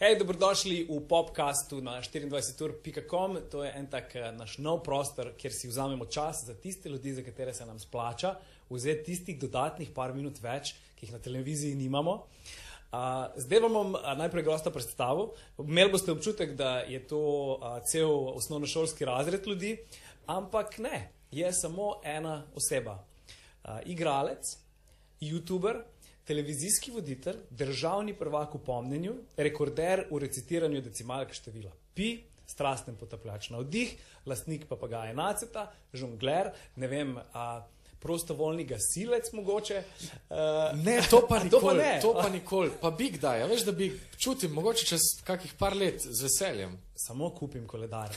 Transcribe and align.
Hej, 0.00 0.16
dobrodošli 0.16 0.88
v 0.88 0.96
podkastu 1.04 1.84
na 1.84 2.00
24.com. 2.00 3.36
To 3.52 3.60
je 3.60 3.68
en 3.68 3.84
tak 3.84 4.16
eh, 4.16 4.32
naš 4.32 4.56
nov 4.56 4.80
prostor, 4.80 5.36
kjer 5.36 5.52
si 5.52 5.68
vzamemo 5.68 6.08
čas 6.08 6.40
za 6.48 6.56
tiste 6.56 6.88
ljudi, 6.88 7.12
za 7.12 7.20
katere 7.20 7.52
se 7.52 7.66
nam 7.68 7.76
splača 7.76 8.32
vzeti 8.70 9.04
tistih 9.04 9.36
dodatnih 9.36 9.92
par 9.92 10.16
minut 10.16 10.40
več, 10.40 10.72
ki 10.96 11.04
jih 11.04 11.12
na 11.12 11.20
televiziji 11.20 11.76
nimamo. 11.76 12.14
Uh, 12.16 13.28
zdaj 13.36 13.60
vam 13.60 13.76
bom 13.76 13.92
uh, 14.00 14.16
najprej 14.16 14.46
gosta 14.48 14.72
predstavil. 14.72 15.34
Imeli 15.60 15.92
boste 15.92 16.16
občutek, 16.16 16.56
da 16.56 16.80
je 16.88 17.04
to 17.04 17.20
uh, 17.60 17.76
cel 17.84 18.08
osnovnošolski 18.40 19.04
razred 19.04 19.44
ljudi, 19.44 19.76
ampak 20.32 20.78
ne, 20.80 21.10
je 21.28 21.52
samo 21.52 22.00
ena 22.00 22.46
oseba. 22.56 22.96
Uh, 22.96 23.84
igralec, 23.84 24.56
youtuber, 25.20 25.84
televizijski 26.30 26.92
voditelj, 26.94 27.40
državni 27.50 28.14
prvak 28.14 28.54
v 28.54 28.60
pomnenju, 28.62 29.16
rekorder 29.36 30.04
v 30.12 30.20
recitiranju 30.22 30.82
decimalke 30.84 31.34
števila 31.34 31.72
pi, 31.98 32.20
strasten 32.46 32.94
potapljač 32.98 33.48
na 33.50 33.64
vdih, 33.64 33.96
lastnik 34.30 34.68
papagaja 34.70 35.14
Naceta, 35.16 35.66
žongler, 35.92 36.52
ne 36.78 36.90
vem. 36.90 37.16
Uh, 37.18 37.66
prostovoljni 38.00 38.64
gasilec, 38.64 39.32
mogoče. 39.32 39.82
Uh, 40.30 40.36
ne, 40.84 41.00
to 41.10 41.26
pa 41.28 41.38
nikoli. 41.44 41.50
To 41.60 41.66
pa, 41.66 41.74
ne. 41.74 41.98
to 42.02 42.14
pa 42.14 42.28
nikoli. 42.38 42.70
Pa 42.80 42.90
bi 42.90 43.10
kdaj, 43.10 43.46
veš, 43.48 43.64
da 43.64 43.72
bi 43.72 44.00
čutil, 44.18 44.50
mogoče 44.50 44.86
čez 44.86 45.00
kakih 45.24 45.52
par 45.58 45.76
let 45.76 46.00
z 46.00 46.22
veseljem. 46.22 46.78
Samo 46.94 47.30
kupim 47.30 47.66
koledar. 47.66 48.16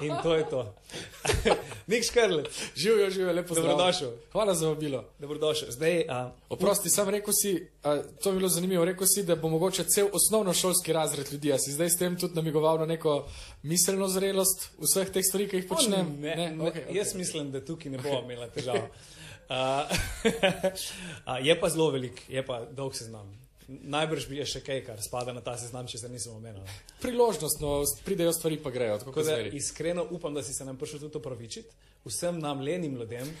In 0.00 0.14
to 0.22 0.34
je 0.34 0.48
to. 0.50 0.74
Nik 1.90 2.04
škrle. 2.04 2.44
Živijo, 2.76 3.10
živijo, 3.10 3.32
lepo 3.32 3.54
zdrav. 3.54 3.68
Dobrodošel. 3.68 4.10
Hvala 4.32 4.54
za 4.54 4.68
vabilo. 4.68 5.04
Dobrodošel. 5.18 5.70
Zdaj, 5.70 5.98
uh, 6.00 6.32
Oprosti, 6.48 6.90
sam 6.90 7.08
rekel 7.08 7.34
si, 7.42 7.68
uh, 7.84 8.04
to 8.22 8.30
je 8.30 8.36
bilo 8.36 8.48
zanimivo, 8.48 8.84
rekel 8.84 9.06
si, 9.06 9.22
da 9.22 9.36
bo 9.36 9.48
mogoče 9.48 9.84
cel 9.84 10.08
osnovnošolski 10.12 10.92
razred 10.92 11.32
ljudi. 11.32 11.52
A 11.52 11.58
si 11.58 11.72
zdaj 11.72 11.90
s 11.90 11.98
tem 11.98 12.18
tudi 12.18 12.34
namigoval 12.34 12.78
na 12.78 12.86
neko 12.86 13.26
miselno 13.62 14.08
zrelost 14.08 14.70
vseh 14.78 15.10
teh 15.10 15.24
stvari, 15.24 15.48
ki 15.48 15.56
jih 15.56 15.66
počnem? 15.68 16.06
Oh, 16.06 16.20
ne, 16.20 16.36
ne, 16.36 16.50
ne, 16.50 16.64
okay, 16.64 16.86
okay. 16.86 16.96
Jaz 16.96 17.14
mislim, 17.14 17.50
da 17.50 17.64
tukaj 17.64 17.92
ne 17.92 17.98
bo 17.98 18.20
imela 18.22 18.48
težav. 18.48 18.86
Uh, 19.44 19.88
je 21.48 21.54
pa 21.60 21.68
zelo 21.68 21.90
velik, 21.94 22.22
je 22.28 22.44
pa 22.46 22.62
dolg 22.64 22.96
seznam. 22.96 23.32
Najbrž 23.68 24.28
bi 24.28 24.38
je 24.42 24.46
še 24.56 24.60
kaj, 24.60 24.82
kar 24.84 25.00
spada 25.00 25.32
na 25.32 25.40
ta 25.40 25.56
seznam, 25.56 25.86
če 25.88 26.02
se 26.02 26.08
nisem 26.12 26.34
omenil. 26.36 26.64
Priložnostno 27.00 27.78
pridejo 28.04 28.32
stvari, 28.36 28.58
pa 28.60 28.72
grejo. 28.72 28.98
Tako 29.00 29.24
da, 29.24 29.38
iskreno 29.56 30.04
upam, 30.12 30.36
da 30.36 30.42
si 30.44 30.52
se 30.52 30.64
nam 30.68 30.76
prišel 30.80 31.06
tudi 31.06 31.20
opravičiti 31.20 31.92
vsem 32.04 32.38
nam 32.38 32.60
lenim 32.60 32.94
ljudem, 32.94 33.36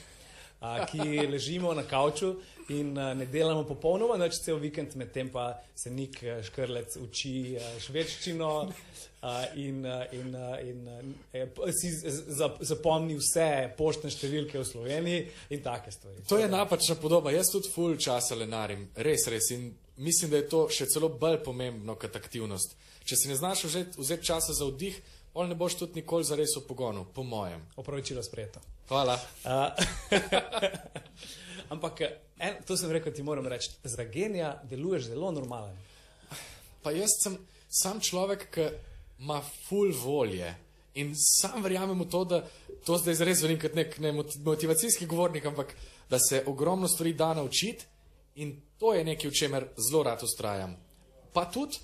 a, 0.64 0.86
ki 0.88 1.26
ležimo 1.28 1.74
na 1.76 1.84
kavču 1.84 2.34
in 2.72 2.96
a, 2.98 3.12
ne 3.14 3.26
delamo 3.28 3.66
popolnoma 3.68 4.16
noč 4.16 4.38
cel 4.44 4.56
vikend, 4.62 4.96
medtem 4.96 5.28
pa 5.32 5.50
se 5.76 5.92
nik 5.92 6.16
škrlec 6.48 6.96
uči 7.02 7.34
a, 7.60 7.72
švedščino 7.84 8.50
a, 8.64 9.34
in, 9.60 9.84
a, 9.86 9.98
in, 10.16 10.34
a, 10.34 10.48
in 10.64 10.88
a, 10.88 11.72
si 11.76 11.92
zapomni 12.64 13.18
vse 13.20 13.48
poštne 13.76 14.12
številke 14.12 14.60
v 14.60 14.66
Sloveniji 14.68 15.26
in 15.56 15.64
take 15.64 15.92
stvari. 15.92 16.24
To 16.28 16.40
je 16.40 16.48
napačna 16.48 16.96
podoba. 17.00 17.34
Jaz 17.34 17.52
tudi 17.52 17.72
full 17.72 17.98
časa 18.00 18.38
lenarim, 18.38 18.88
res, 19.04 19.28
res. 19.32 19.50
In 19.56 19.68
mislim, 20.00 20.32
da 20.32 20.40
je 20.40 20.48
to 20.52 20.66
še 20.72 20.88
celo 20.92 21.12
bolj 21.20 21.42
pomembno 21.44 21.98
kot 22.00 22.16
aktivnost. 22.16 22.76
Če 23.04 23.20
si 23.20 23.28
ne 23.28 23.36
znaš 23.36 23.66
vzeti, 23.68 24.00
vzeti 24.00 24.32
časa 24.32 24.56
za 24.56 24.64
vdih, 24.70 24.96
on 25.34 25.48
ne 25.48 25.54
boš 25.54 25.74
tudi 25.74 26.00
nikoli 26.00 26.24
zares 26.24 26.56
v 26.56 26.66
pogonu, 26.68 27.06
po 27.14 27.22
mojem. 27.22 27.66
Opravičilo 27.76 28.22
sprejeto. 28.22 28.60
Hvala. 28.88 29.18
Ampak 31.74 32.00
en, 32.38 32.60
to 32.66 32.76
sem 32.76 32.92
rekel, 32.92 33.12
ti 33.12 33.22
moram 33.22 33.46
reči, 33.46 33.70
za 33.84 34.04
genija 34.04 34.60
deluješ 34.70 35.10
zelo 35.10 35.30
normalen. 35.30 35.76
Pa 36.82 36.92
jaz 36.92 37.16
sem 37.22 37.38
sam 37.68 38.00
človek, 38.00 38.50
ki 38.52 38.68
ima 39.24 39.40
full 39.68 39.92
volje. 40.04 40.54
In 40.94 41.14
sam 41.18 41.62
verjamem 41.62 42.04
v 42.04 42.10
to, 42.10 42.24
da 42.24 42.44
to 42.86 42.98
zdaj 43.00 43.24
res 43.26 43.40
zvenim 43.40 43.58
kot 43.58 43.74
nek 43.74 43.96
ne, 43.98 44.12
motivacijski 44.44 45.08
govornik, 45.10 45.46
ampak 45.46 45.74
da 46.10 46.18
se 46.18 46.44
ogromno 46.46 46.88
stvari 46.88 47.12
da 47.12 47.34
naučiti 47.34 47.84
in 48.34 48.60
to 48.78 48.94
je 48.94 49.04
nekaj, 49.04 49.30
v 49.30 49.34
čemer 49.34 49.66
zelo 49.88 50.02
rad 50.02 50.22
ustrajam. 50.22 50.76
Pa 51.32 51.44
tudi, 51.50 51.78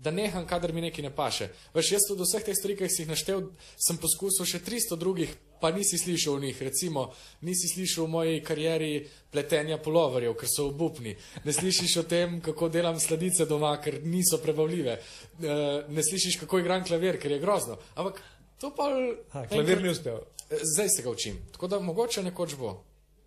da 0.00 0.10
neham, 0.10 0.46
kadar 0.46 0.72
mi 0.72 0.80
nekaj 0.80 1.02
ne 1.02 1.10
paše. 1.14 1.48
Veš, 1.74 1.92
jaz 1.92 2.06
tudi 2.08 2.22
vseh 2.22 2.44
teh 2.44 2.56
stvari, 2.56 2.76
ki 2.78 2.88
si 2.88 3.02
jih 3.02 3.10
naštel, 3.10 3.48
sem 3.76 3.98
poskusil 3.98 4.46
še 4.46 4.60
300 4.62 4.98
drugih, 4.98 5.32
pa 5.60 5.70
nisi 5.74 5.98
slišal 5.98 6.38
o 6.38 6.42
njih. 6.42 6.62
Recimo, 6.62 7.08
nisi 7.42 7.70
slišal 7.72 8.04
o 8.04 8.12
moji 8.12 8.42
karieri 8.46 8.92
pletenja 9.32 9.80
polovarjev, 9.82 10.36
ker 10.38 10.50
so 10.50 10.68
obupni. 10.70 11.16
Ne 11.44 11.52
slišiš 11.52 11.96
o 12.02 12.06
tem, 12.08 12.38
kako 12.44 12.70
delam 12.72 13.00
sladice 13.02 13.46
doma, 13.50 13.74
ker 13.82 14.00
niso 14.06 14.38
prebavljive. 14.42 14.98
Ne 15.88 16.04
slišiš, 16.10 16.38
kako 16.44 16.62
igram 16.62 16.86
klavir, 16.86 17.18
ker 17.18 17.34
je 17.34 17.42
grozno. 17.42 17.78
Ampak 17.96 18.22
to 18.60 18.70
pa. 18.74 18.90
Ha, 19.34 19.46
klavir 19.50 19.82
ni 19.82 19.90
uspel. 19.90 20.22
Zdaj 20.48 20.94
se 20.94 21.02
ga 21.02 21.10
učim. 21.10 21.42
Tako 21.52 21.68
da 21.68 21.80
mogoče 21.82 22.22
nekoč 22.22 22.54
bo. 22.56 22.78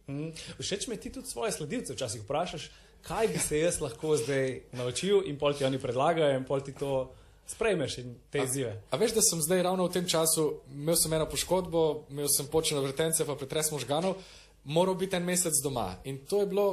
Mm. 0.07 0.31
Všeč 0.59 0.87
mi 0.87 0.97
ti 0.97 1.11
tudi 1.11 1.27
svoje 1.27 1.51
sledilce 1.51 1.93
včasih 1.93 2.23
vprašaš 2.23 2.71
kaj 3.07 3.27
bi 3.27 3.39
se 3.39 3.59
jaz 3.59 3.81
lahko 3.81 4.17
zdaj 4.17 4.61
naučil, 4.77 5.23
in 5.25 5.39
pol 5.39 5.53
ti 5.53 5.65
oni 5.65 5.79
predlagajo, 5.79 6.37
in 6.37 6.45
pol 6.45 6.61
ti 6.61 6.73
to 6.73 7.11
sprejmeš 7.47 7.97
in 7.97 8.13
te 8.29 8.43
izzive. 8.43 8.71
A, 8.89 8.95
a 8.95 8.99
veš, 9.01 9.15
da 9.17 9.21
sem 9.25 9.41
zdaj 9.41 9.63
ravno 9.67 9.87
v 9.87 9.93
tem 9.93 10.07
času, 10.07 10.61
imel 10.71 10.95
sem 10.95 11.13
eno 11.13 11.27
poškodbo, 11.29 12.05
imel 12.09 12.29
sem 12.31 12.47
počeno 12.47 12.83
vrtence, 12.85 13.25
pa 13.25 13.35
pretres 13.35 13.71
možganov, 13.71 14.21
moral 14.63 14.95
biti 14.95 15.15
en 15.15 15.25
mesec 15.25 15.57
doma. 15.63 15.95
In 16.03 16.21
to 16.29 16.41
je 16.41 16.47
bilo 16.47 16.67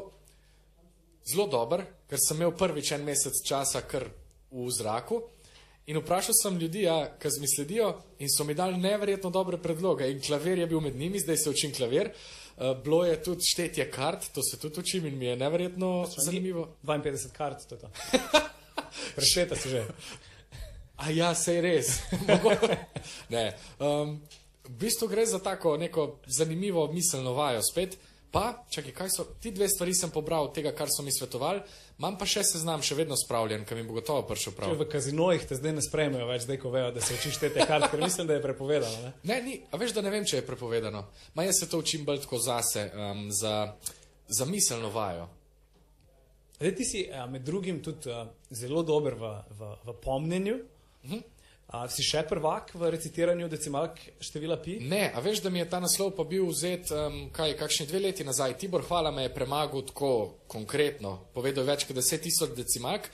zelo 1.26 1.48
dobro, 1.50 1.82
ker 2.08 2.20
sem 2.22 2.38
imel 2.38 2.54
prvič 2.56 2.92
en 2.96 3.04
mesec 3.04 3.42
časa 3.44 3.82
kar 3.88 4.08
v 4.50 4.70
zraku. 4.72 5.22
In 5.88 5.96
vprašal 5.96 6.34
sem 6.36 6.58
ljudi, 6.60 6.82
ja, 6.84 6.98
ki 7.16 7.30
mi 7.40 7.48
sledijo, 7.48 7.94
in 8.20 8.28
so 8.28 8.44
mi 8.44 8.54
dali 8.54 8.76
neverjetno 8.76 9.30
dobre 9.32 9.56
predloge. 9.56 10.10
In 10.12 10.20
klavir 10.20 10.58
je 10.58 10.66
bil 10.66 10.80
med 10.84 10.96
njimi, 10.96 11.20
zdaj 11.20 11.36
se 11.36 11.50
učim 11.50 11.72
klavir. 11.74 12.10
Uh, 12.56 12.76
bilo 12.84 13.04
je 13.04 13.22
tudi 13.22 13.46
štetje 13.48 13.90
kart, 13.90 14.26
to 14.34 14.42
se 14.42 14.58
tudi 14.60 14.80
učim 14.80 15.06
in 15.06 15.18
mi 15.18 15.26
je 15.26 15.36
neverjetno 15.36 16.08
zanimivo. 16.24 16.68
52 16.82 17.32
kart, 17.32 17.64
to 17.68 17.74
je 17.74 17.80
to. 17.80 17.90
Preštete 19.16 19.56
se 19.56 19.68
že. 19.68 19.86
A 20.96 21.10
ja, 21.10 21.34
se 21.34 21.54
je 21.54 21.60
res. 21.62 22.00
ne. 23.34 23.56
Um, 23.78 24.20
v 24.64 24.76
bistvu 24.78 25.08
gre 25.08 25.26
za 25.26 25.38
tako 25.38 25.76
neko 25.76 26.18
zanimivo 26.26 26.92
miselno 26.92 27.32
vajo 27.32 27.62
spet. 27.62 27.96
Pa, 28.30 28.64
čakaj, 28.70 28.92
kaj 28.92 29.08
so 29.08 29.24
ti 29.40 29.50
dve 29.50 29.68
stvari, 29.68 29.94
sem 29.94 30.10
pobral 30.12 30.50
od 30.50 30.54
tega, 30.54 30.74
kar 30.76 30.90
so 30.92 31.02
mi 31.02 31.12
svetovali, 31.12 31.62
imam 31.98 32.18
pa 32.20 32.26
še 32.28 32.42
seznam, 32.44 32.82
še 32.84 32.98
vedno 32.98 33.16
spravljen, 33.16 33.64
ki 33.64 33.78
mi 33.78 33.86
bo 33.88 33.96
gotovo 33.96 34.26
prišel 34.28 34.52
prav. 34.52 34.74
Če 34.74 34.80
v 34.82 34.86
kazinojih 34.92 35.46
te 35.48 35.56
zdaj 35.56 35.72
ne 35.78 35.84
sprejmejo 35.84 36.26
več, 36.28 36.44
zdaj 36.44 36.58
ko 36.60 36.72
vejo, 36.74 36.90
da 36.92 37.00
se 37.00 37.16
učiš 37.16 37.38
te 37.40 37.48
karte, 37.56 37.88
ker 37.88 38.02
mislim, 38.04 38.28
da 38.28 38.36
je 38.36 38.42
prepovedano. 38.44 39.00
Ne? 39.06 39.14
ne, 39.32 39.38
ni, 39.46 39.56
a 39.72 39.80
veš, 39.80 39.96
da 39.96 40.04
ne 40.04 40.12
vem, 40.12 40.28
če 40.28 40.42
je 40.42 40.44
prepovedano. 40.44 41.06
Ma 41.38 41.48
jaz 41.48 41.62
se 41.62 41.70
to 41.72 41.80
učim 41.80 42.04
bolj 42.04 42.20
tako 42.26 42.42
zase, 42.44 42.84
um, 42.92 43.24
za, 43.32 43.54
za 44.28 44.48
miselno 44.50 44.92
vajo. 44.92 45.24
Zdaj 46.58 46.74
ti 46.76 46.84
si 46.84 47.06
a, 47.08 47.24
med 47.32 47.48
drugim 47.48 47.80
tudi 47.80 48.12
a, 48.12 48.26
zelo 48.50 48.84
dober 48.84 49.16
v, 49.16 49.32
v, 49.56 49.72
v 49.88 49.96
pomnenju. 50.04 50.60
Uh 51.06 51.10
-huh. 51.16 51.22
A, 51.68 51.82
si 51.92 52.00
še 52.00 52.22
prvak 52.24 52.70
v 52.72 52.88
recitiranju 52.94 53.44
decimalk 53.52 53.98
števila 54.24 54.56
pi? 54.56 54.78
Ne, 54.88 55.10
a 55.12 55.20
veš, 55.20 55.42
da 55.44 55.50
mi 55.52 55.60
je 55.60 55.66
ta 55.68 55.82
naslov 55.84 56.14
pa 56.16 56.24
bil 56.24 56.46
vzet 56.48 56.88
um, 56.96 57.18
kaj, 57.28 57.52
kakšni 57.60 57.84
dve 57.90 58.00
leti 58.06 58.24
nazaj. 58.24 58.56
Tibor 58.56 58.86
Hvala 58.88 59.12
me 59.12 59.26
je 59.26 59.34
premagal 59.34 59.84
tako 59.90 60.12
konkretno, 60.48 61.18
povedal 61.36 61.68
več 61.68 61.84
kot 61.84 61.98
deset 62.00 62.24
tisoč 62.24 62.56
decimalk. 62.56 63.10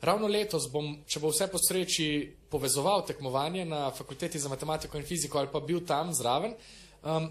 Ravno 0.00 0.30
letos 0.30 0.70
bom, 0.72 0.94
če 1.04 1.20
bo 1.20 1.28
vse 1.34 1.50
po 1.52 1.60
sreči, 1.60 2.08
povezoval 2.48 3.04
tekmovanje 3.04 3.66
na 3.68 3.90
fakulteti 3.92 4.40
za 4.40 4.48
matematiko 4.48 4.96
in 4.96 5.04
fiziko 5.04 5.42
ali 5.42 5.52
pa 5.52 5.60
bil 5.60 5.84
tam 5.84 6.14
zraven. 6.16 6.56
Um, 7.04 7.28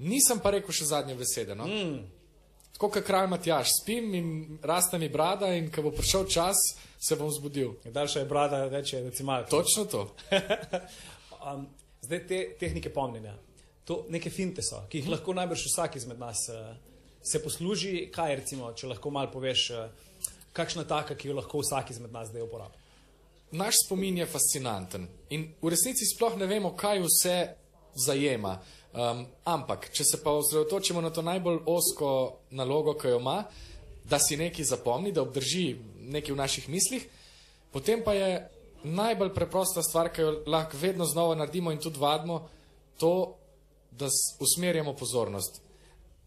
nisem 0.00 0.40
pa 0.40 0.54
rekel 0.56 0.72
še 0.72 0.88
zadnje 0.94 1.18
besede. 1.18 1.52
No? 1.58 1.68
Mm. 1.68 2.15
Tako 2.76 2.90
kot 2.92 3.06
kralj 3.08 3.30
Matjaš, 3.32 3.70
spim 3.80 4.14
in 4.14 4.58
raste 4.62 4.98
mi 4.98 5.08
brada 5.08 5.48
in 5.56 5.70
ko 5.72 5.86
bo 5.86 5.90
prišel 5.96 6.26
čas, 6.28 6.58
se 7.00 7.16
bom 7.16 7.30
zbudil. 7.32 7.70
Daljša 7.88 8.20
je 8.20 8.28
brada, 8.28 8.58
več 8.68 8.92
je 8.92 9.00
decimalka. 9.00 9.48
Točno 9.50 9.84
to. 9.88 10.02
um, 11.48 11.62
zdaj 12.04 12.20
te 12.28 12.40
tehnike 12.60 12.92
pomnjenja, 12.92 13.32
to 13.88 14.02
neke 14.12 14.28
finte 14.30 14.60
so, 14.60 14.82
ki 14.92 15.00
jih 15.00 15.08
lahko 15.14 15.32
najbrž 15.32 15.64
vsak 15.70 15.96
izmed 15.96 16.20
nas 16.20 16.42
uh, 16.52 16.74
se 17.24 17.40
posluži. 17.40 18.10
Kaj 18.12 18.36
recimo, 18.42 18.68
če 18.76 18.92
lahko 18.92 19.10
malo 19.10 19.32
poveš, 19.32 19.70
uh, 19.72 20.28
kakšna 20.52 20.84
taka, 20.84 21.16
ki 21.16 21.32
jo 21.32 21.40
lahko 21.40 21.64
vsak 21.64 21.96
izmed 21.96 22.12
nas 22.12 22.28
zdaj 22.28 22.44
uporablja? 22.44 22.84
Naš 23.56 23.86
spomin 23.86 24.20
je 24.20 24.26
fascinanten 24.28 25.08
in 25.32 25.48
v 25.62 25.72
resnici 25.72 26.04
sploh 26.12 26.36
ne 26.36 26.44
vemo, 26.50 26.76
kaj 26.76 27.00
vse 27.08 27.38
zajema. 28.04 28.58
Um, 28.96 29.26
ampak, 29.44 29.90
če 29.92 30.04
se 30.08 30.22
pa 30.24 30.32
osredotočimo 30.32 31.02
na 31.04 31.10
to 31.12 31.20
najbolj 31.20 31.58
osko 31.68 32.10
nalogo, 32.56 32.94
ki 32.96 33.10
jo 33.12 33.18
ima, 33.20 33.42
da 34.08 34.16
si 34.18 34.38
nekaj 34.40 34.64
zapomni, 34.64 35.12
da 35.12 35.20
obdrži 35.20 35.76
nekaj 36.08 36.32
v 36.32 36.38
naših 36.38 36.68
mislih, 36.72 37.04
potem 37.74 38.00
pa 38.00 38.14
je 38.16 38.30
najbolj 38.88 39.34
preprosta 39.34 39.82
stvar, 39.82 40.08
ki 40.08 40.24
jo 40.24 40.32
lahko 40.46 40.80
vedno 40.80 41.04
znova 41.04 41.34
naredimo 41.36 41.74
in 41.74 41.82
tudi 41.82 42.00
vadimo, 42.00 42.46
to, 42.96 43.36
da 43.92 44.08
usmerjamo 44.40 44.96
pozornost. 44.96 45.60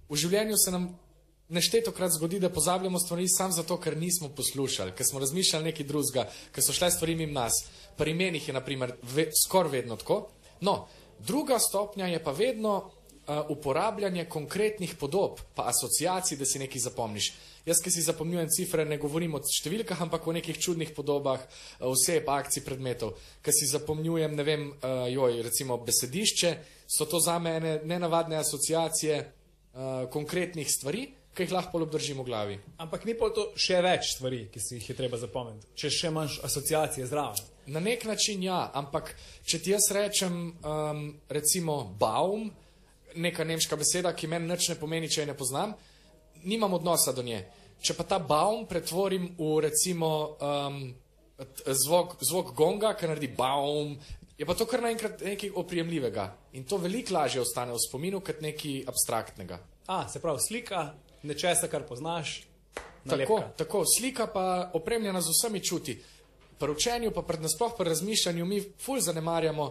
V 0.10 0.18
življenju 0.18 0.58
se 0.58 0.72
nam 0.72 0.92
neštetokrat 1.50 2.12
zgodi, 2.12 2.40
da 2.40 2.54
pozabljamo 2.54 3.00
stvari 3.00 3.26
samo 3.28 3.54
zato, 3.54 3.78
ker 3.82 3.98
nismo 3.98 4.30
poslušali, 4.30 4.94
ker 4.94 5.10
smo 5.10 5.20
razmišljali 5.20 5.72
nekaj 5.72 5.86
drugega, 5.86 6.30
ker 6.54 6.66
so 6.66 6.74
šle 6.74 6.92
stvari 6.92 7.16
mimo 7.18 7.34
nas. 7.34 7.64
Pri 7.98 8.14
imenih 8.14 8.48
je 8.48 8.54
naprimer 8.54 8.94
ve, 9.02 9.32
skoraj 9.34 9.72
vedno 9.80 9.98
tako. 9.98 10.28
No, 10.62 10.86
druga 11.20 11.60
stopnja 11.60 12.08
je 12.08 12.24
pa 12.24 12.32
vedno 12.32 12.76
uh, 13.30 13.50
uporabljanje 13.50 14.26
konkretnih 14.26 14.96
podob, 14.96 15.40
pa 15.56 15.68
asociacij, 15.70 16.38
da 16.38 16.46
si 16.46 16.60
nekaj 16.60 16.82
zapomniš. 16.82 17.34
Jaz, 17.66 17.82
ki 17.84 17.92
si 17.92 18.02
zapomnjujem 18.02 18.50
cifre, 18.50 18.86
ne 18.86 18.98
govorim 18.98 19.36
o 19.36 19.42
številkah, 19.44 20.00
ampak 20.02 20.28
o 20.28 20.34
nekih 20.34 20.58
čudnih 20.58 20.94
podobah, 20.96 21.44
oseb, 21.86 22.30
akcij, 22.30 22.64
predmetov. 22.66 23.14
Ker 23.46 23.54
si 23.54 23.70
zapomnjujem, 23.70 24.36
ne 24.36 24.48
vem, 24.48 24.66
uh, 24.72 25.06
joj, 25.12 25.42
recimo 25.46 25.78
besedišče, 25.78 26.56
so 26.90 27.06
to 27.06 27.20
za 27.22 27.38
mene 27.40 27.80
nenavadne 27.86 28.40
asociacije 28.40 29.22
uh, 29.22 30.10
konkretnih 30.10 30.72
stvari, 30.72 31.06
ki 31.36 31.46
jih 31.46 31.54
lahko 31.54 31.80
obdržimo 31.86 32.24
v 32.24 32.26
glavi. 32.26 32.56
Ampak 32.82 33.06
ni 33.06 33.14
pa 33.16 33.30
to 33.32 33.52
še 33.56 33.78
več 33.86 34.16
stvari, 34.16 34.48
ki 34.52 34.60
si 34.60 34.80
jih 34.80 34.90
je 34.90 34.96
treba 34.98 35.20
zapomniti, 35.22 35.70
če 35.78 35.92
še 35.94 36.10
imaš 36.12 36.40
asociacije 36.44 37.06
zraven. 37.08 37.46
Na 37.70 37.80
nek 37.80 38.06
način 38.10 38.44
ja, 38.44 38.64
ampak 38.74 39.14
če 39.46 39.60
ti 39.62 39.74
jaz 39.76 39.92
rečem, 39.94 40.40
um, 40.66 41.04
recimo, 41.30 41.84
baum, 42.00 42.50
neka 43.16 43.44
nemška 43.46 43.78
beseda, 43.78 44.14
ki 44.14 44.28
meni 44.28 44.50
nič 44.50 44.70
ne 44.72 44.78
pomeni, 44.80 45.10
če 45.10 45.22
je 45.22 45.30
ne 45.30 45.38
poznam, 45.38 45.74
nimam 46.44 46.74
odnosa 46.78 47.14
do 47.14 47.26
nje. 47.26 47.44
Če 47.82 47.96
pa 47.96 48.04
ta 48.04 48.20
baum 48.20 48.66
pretvorim 48.68 49.30
v 49.38 49.52
recimo 49.64 50.10
um, 50.36 50.82
zvok, 51.66 52.18
zvok 52.26 52.54
gonga, 52.58 52.94
ki 52.98 53.08
naredi 53.08 53.30
baum, 53.38 53.96
je 54.40 54.48
pa 54.48 54.56
to 54.56 54.66
kar 54.66 54.84
naenkrat 54.84 55.22
nekaj 55.24 55.52
oprijemljivega. 55.56 56.30
In 56.56 56.66
to 56.68 56.78
veliko 56.80 57.14
lažje 57.14 57.42
ostane 57.42 57.76
v 57.76 57.82
spominu, 57.84 58.22
kot 58.24 58.42
nekaj 58.42 58.86
abstraktnega. 58.88 59.60
A, 59.88 60.06
se 60.08 60.22
pravi, 60.24 60.40
slika 60.48 60.94
nečesa, 61.24 61.68
kar 61.68 61.84
poznaš. 61.88 62.42
Tako, 62.76 63.16
nalepka. 63.16 63.52
tako, 63.58 63.84
slika 63.88 64.28
pa 64.28 64.72
opremljena 64.74 65.22
z 65.22 65.34
vsemi 65.34 65.64
čuti. 65.64 65.98
Pri 66.60 66.72
učenju, 66.72 67.12
pa 67.16 67.22
pred 67.22 67.42
nasploh 67.42 67.72
pri 67.78 67.90
razmišljanju, 67.90 68.46
mi 68.46 68.60
ful 68.84 69.00
zanemarjamo 69.00 69.64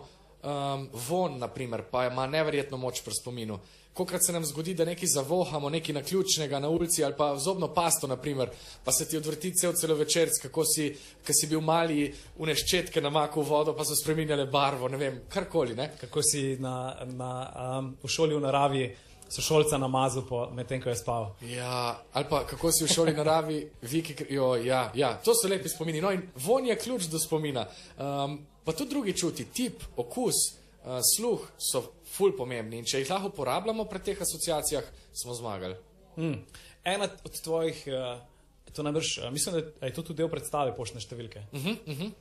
um, 0.43 0.89
von, 1.09 1.39
naprimer, 1.39 1.83
pa 1.91 2.07
ima 2.07 2.27
neverjetno 2.27 2.77
moč 2.77 3.03
pri 3.05 3.15
spominu. 3.15 3.59
Kokrat 3.93 4.25
se 4.27 4.33
nam 4.33 4.45
zgodi, 4.45 4.75
da 4.75 4.85
nekaj 4.85 5.09
zavohamo, 5.09 5.71
nekaj 5.71 5.95
naključnega 5.95 6.59
na 6.59 6.69
ulici 6.69 7.05
ali 7.05 7.15
pa 7.19 7.37
zobno 7.37 7.69
pasto, 7.75 8.07
naprimer, 8.07 8.49
pa 8.85 8.93
se 8.93 9.09
ti 9.09 9.17
odvrti 9.17 9.55
cel 9.55 9.73
celo 9.73 9.95
večer, 9.95 10.31
kako 10.43 10.65
si, 10.65 10.89
ko 11.27 11.33
si 11.33 11.47
bil 11.47 11.61
mali, 11.61 12.15
uneščetke 12.39 13.01
namakal 13.01 13.43
vodo, 13.43 13.75
pa 13.77 13.85
so 13.85 13.97
spremenjale 13.99 14.47
barvo, 14.47 14.89
ne 14.89 14.97
vem, 14.97 15.21
karkoli. 15.29 15.75
Ne? 15.75 15.91
Kako 16.01 16.23
si 16.23 16.57
na, 16.61 16.97
na, 17.05 17.31
um, 17.79 17.93
v 18.03 18.09
šoli 18.09 18.39
v 18.39 18.41
naravi 18.47 18.87
sošolca 19.29 19.79
namazal, 19.79 20.25
medtem 20.55 20.81
ko 20.83 20.89
je 20.89 20.97
spal. 20.97 21.31
Ja, 21.49 21.99
ali 22.13 22.27
pa 22.31 22.45
kako 22.47 22.73
si 22.73 22.85
v 22.85 22.93
šoli 22.93 23.15
naravi, 23.17 23.61
viki, 23.83 24.17
jo, 24.31 24.55
ja, 24.57 24.89
ja, 24.95 25.15
to 25.25 25.35
so 25.37 25.49
lepi 25.49 25.69
spomini. 25.69 26.01
No, 26.01 26.13
in 26.13 26.25
von 26.37 26.67
je 26.67 26.77
ključ 26.79 27.11
do 27.13 27.21
spomina. 27.21 27.67
Um, 27.99 28.39
pa 28.65 28.73
tudi 28.73 28.95
drugi 28.95 29.17
čuti, 29.17 29.49
tip, 29.53 29.85
okus, 29.97 30.41
uh, 30.85 30.99
sluh 31.17 31.45
so 31.59 31.85
ful 32.17 32.33
pomembni. 32.37 32.81
In 32.81 32.89
če 32.89 33.03
jih 33.03 33.13
lahko 33.13 33.33
uporabljamo 33.35 33.85
pri 33.91 34.03
teh 34.11 34.25
asociacijah, 34.25 34.89
smo 35.13 35.37
zmagali. 35.37 35.77
Mm. 36.17 36.41
Ena 36.85 37.09
od 37.25 37.41
tvojih, 37.45 37.85
uh, 37.93 38.73
to 38.73 38.83
najbrž, 38.83 39.19
uh, 39.19 39.31
mislim, 39.33 39.61
da 39.61 39.87
je 39.87 39.95
to 39.95 40.03
tudi 40.03 40.23
del 40.23 40.33
predstave 40.33 40.75
poštne 40.77 41.01
številke. 41.05 41.45
Uh 41.53 41.65
-huh, 41.65 41.77
uh 41.87 41.99
-huh. 41.99 42.13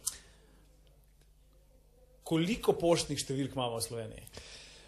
Koliko 2.24 2.74
poštnih 2.74 3.20
številk 3.20 3.56
imamo 3.56 3.78
v 3.78 3.82
Sloveniji? 3.82 4.24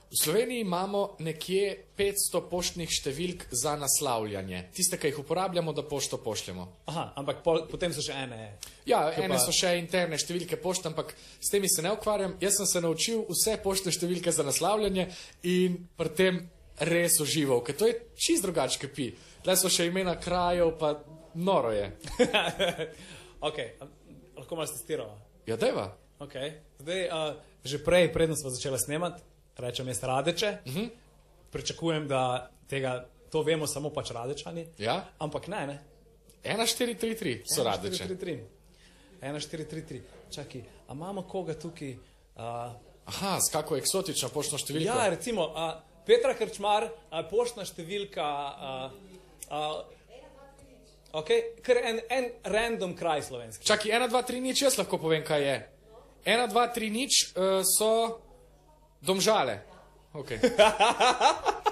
V 0.10 0.18
Sloveniji 0.18 0.64
imamo 0.66 1.16
nekje 1.22 1.86
500 1.98 2.40
poštnih 2.50 2.90
številk 2.90 3.44
za 3.54 3.76
naslavljanje, 3.78 4.64
tiste, 4.74 4.98
ki 4.98 5.12
jih 5.12 5.20
uporabljamo, 5.22 5.70
da 5.74 5.84
pošto 5.86 6.18
pošljemo. 6.18 6.64
Aha, 6.90 7.04
ampak 7.16 7.44
pol, 7.46 7.60
potem 7.70 7.94
so 7.94 8.02
še 8.02 8.16
ene. 8.18 8.58
Ja, 8.90 9.04
ene 9.14 9.38
pa- 9.38 9.44
so 9.44 9.54
še 9.54 9.76
interne 9.78 10.18
številke 10.18 10.58
pošte, 10.58 10.90
ampak 10.90 11.14
s 11.40 11.52
temi 11.54 11.70
se 11.70 11.86
ne 11.86 11.92
ukvarjam. 11.94 12.34
Jaz 12.42 12.58
sem 12.58 12.66
se 12.66 12.82
naučil 12.82 13.22
vse 13.30 13.60
poštne 13.62 13.94
številke 13.94 14.34
za 14.34 14.42
naslavljanje 14.44 15.12
in 15.44 15.78
pri 15.96 16.10
tem 16.10 16.42
res 16.80 17.20
užival, 17.22 17.62
ker 17.62 17.78
to 17.78 17.86
je 17.86 18.00
čist 18.18 18.42
drugače, 18.42 18.80
kot 18.82 18.96
pi. 18.96 19.12
Tle 19.44 19.56
so 19.56 19.70
še 19.70 19.86
imena 19.86 20.18
krajev, 20.18 20.74
pa 20.80 20.96
noro 21.36 21.70
je. 21.70 21.86
a- 23.46 23.52
lahko 24.38 24.56
malo 24.56 24.68
testiramo. 24.68 25.22
Ja, 25.46 25.56
deva. 25.56 25.94
Okay. 26.20 26.58
Zdaj, 26.80 27.02
uh, 27.08 27.36
že 27.64 27.78
prej, 27.78 28.10
predno 28.12 28.36
smo 28.36 28.50
začeli 28.50 28.80
snemati, 28.80 29.22
rečem 29.60 29.88
jaz 29.88 30.04
radeče. 30.04 30.58
Uh 30.66 30.72
Mhm. 30.72 30.80
-huh. 30.80 30.90
Pričakujem, 31.52 32.08
da 32.08 32.22
tega, 32.68 32.92
to 33.32 33.42
vemo 33.42 33.68
samo 33.68 33.90
pač 33.90 34.12
radečani. 34.12 34.68
Ja, 34.78 35.06
Ampak 35.20 35.48
ne, 35.48 35.68
ne. 35.68 35.80
1433 36.44 37.42
so 37.46 37.64
radeče. 37.64 38.04
1-4-3-3. 38.04 38.40
1-4-3-3. 39.22 40.02
Čakaj, 40.32 40.62
a 40.88 40.94
imamo 40.94 41.22
koga 41.22 41.54
tukaj? 41.54 41.92
Uh, 41.92 42.44
Aha, 43.06 43.40
s 43.40 43.52
kako 43.52 43.78
eksotično 43.78 44.30
poštno 44.30 44.58
številko. 44.58 44.86
ja, 44.88 45.10
recimo, 45.10 45.44
uh, 45.44 45.74
Petra 46.06 46.34
Krčmar, 46.34 46.84
uh, 46.84 46.92
poštna 47.30 47.66
številka. 47.66 48.26
Uh, 48.58 48.92
uh, 49.52 49.82
Okay, 51.12 51.42
kar 51.62 51.78
en, 51.78 52.00
en 52.10 52.26
random 52.44 52.96
kraj 52.96 53.22
slovenski. 53.24 53.66
Čakaj, 53.66 53.92
1, 53.92 54.10
2, 54.10 54.24
3, 54.24 54.42
nič, 54.42 54.62
jaz 54.62 54.78
lahko 54.78 54.98
povem, 54.98 55.24
kaj 55.26 55.42
je. 55.42 55.56
1, 56.26 56.48
2, 56.48 56.74
3, 56.76 56.90
nič 56.92 57.34
uh, 57.34 57.64
so 57.66 58.20
domžale. 59.01 59.62
Okay. 60.13 60.40